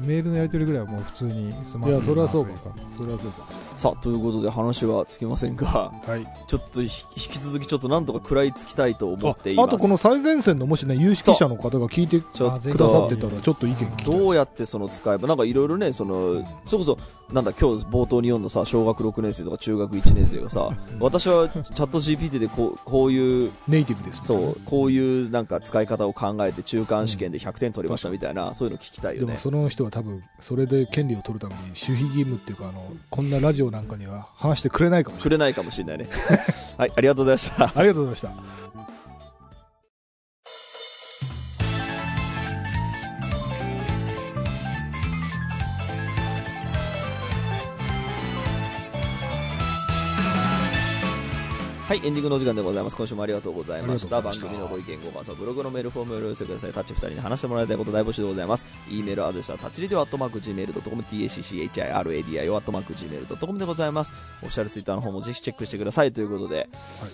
[0.00, 2.52] うんメールのやり取りぐらいはもう普通に済ませいやそれはそうか。
[2.96, 3.61] それはそうか。
[3.76, 6.26] さあ、ということで話はつきませんが、はい。
[6.46, 9.66] ちょっとひ引き続きちょっとなんとか食らいつきたいと思あっています。
[9.66, 16.98] あとこの最前線のもしね、有識者の方が聞いてくださっとてたら、ちょっと意見聞きどうやってその使えば、なんかいろいろね、その、それこそ、
[17.32, 20.70] なんだ、今日冒頭に読んださ、小学6年生とか中学1年生がさ、
[21.00, 29.26] 私はチャット GPT でこうこういう、ネイティブですねそう、こういうなんか使い方を考えて中間試験で100点取りましたみたいな、そういうの聞きたいよね。
[29.26, 36.06] でもその人は多分それで権利を取るために守秘義務っていうかあのこんなラジオなんかには話してくれないかもしれくれないかもしれないね。
[36.78, 37.66] はい、ありがとうございました。
[37.66, 38.91] ないありがとうございました
[51.92, 52.96] はい、エンディングのお時間でございます。
[52.96, 54.22] 今週もありがとうございました。
[54.32, 56.72] した組のご意見、ご感想、ブログのメールフォームをお寄せください。
[56.72, 58.64] タッチ2人に話してもらいたいこと大募集でございます。
[58.88, 64.12] e メールアドレスはタッチリディオアットマーク Gmail.com、tacchiradio アットマーク Gmail.com でございます。
[64.42, 66.70] オフィシャルツイッターの方もぜひチェックしてくださいということで、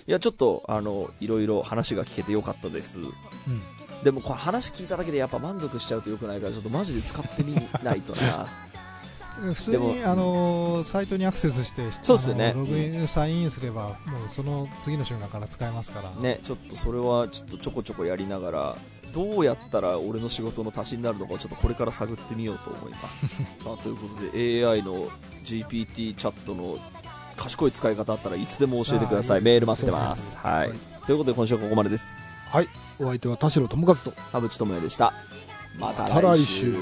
[0.07, 3.01] い、や、ちょっと、あの、いろいろ話が聞けてよかったです。
[3.01, 3.11] うん
[4.01, 7.53] でも、これ話聞いただけでやっぱ満足しちゃうとよくないから、ちょっとマジで使ってみ
[7.83, 8.47] ないとな。
[9.39, 12.53] 普通でもに、あのーサイトにアクセスしてそうっすよね。
[12.55, 18.77] ログインサインインすればもうその次の瞬間から使えますから、ね、ちょっとそれはちょっとちょこちょこやりながら
[19.13, 23.25] どうやったら俺の仕事の足しになるのかをちょっとこれから探ってみようと思います。
[23.63, 25.07] さあということで AI の
[25.43, 26.77] GPT チャットの
[27.35, 29.41] 賢い使い方あったらいつでも教えてください。
[29.41, 30.77] メール待ってます、はい、はい。
[31.05, 32.09] ということで今週はここまでです。
[32.49, 32.67] はい。
[32.99, 34.11] お相手は田代智和と。
[34.31, 35.13] 田淵智也でした。
[35.77, 36.73] また来週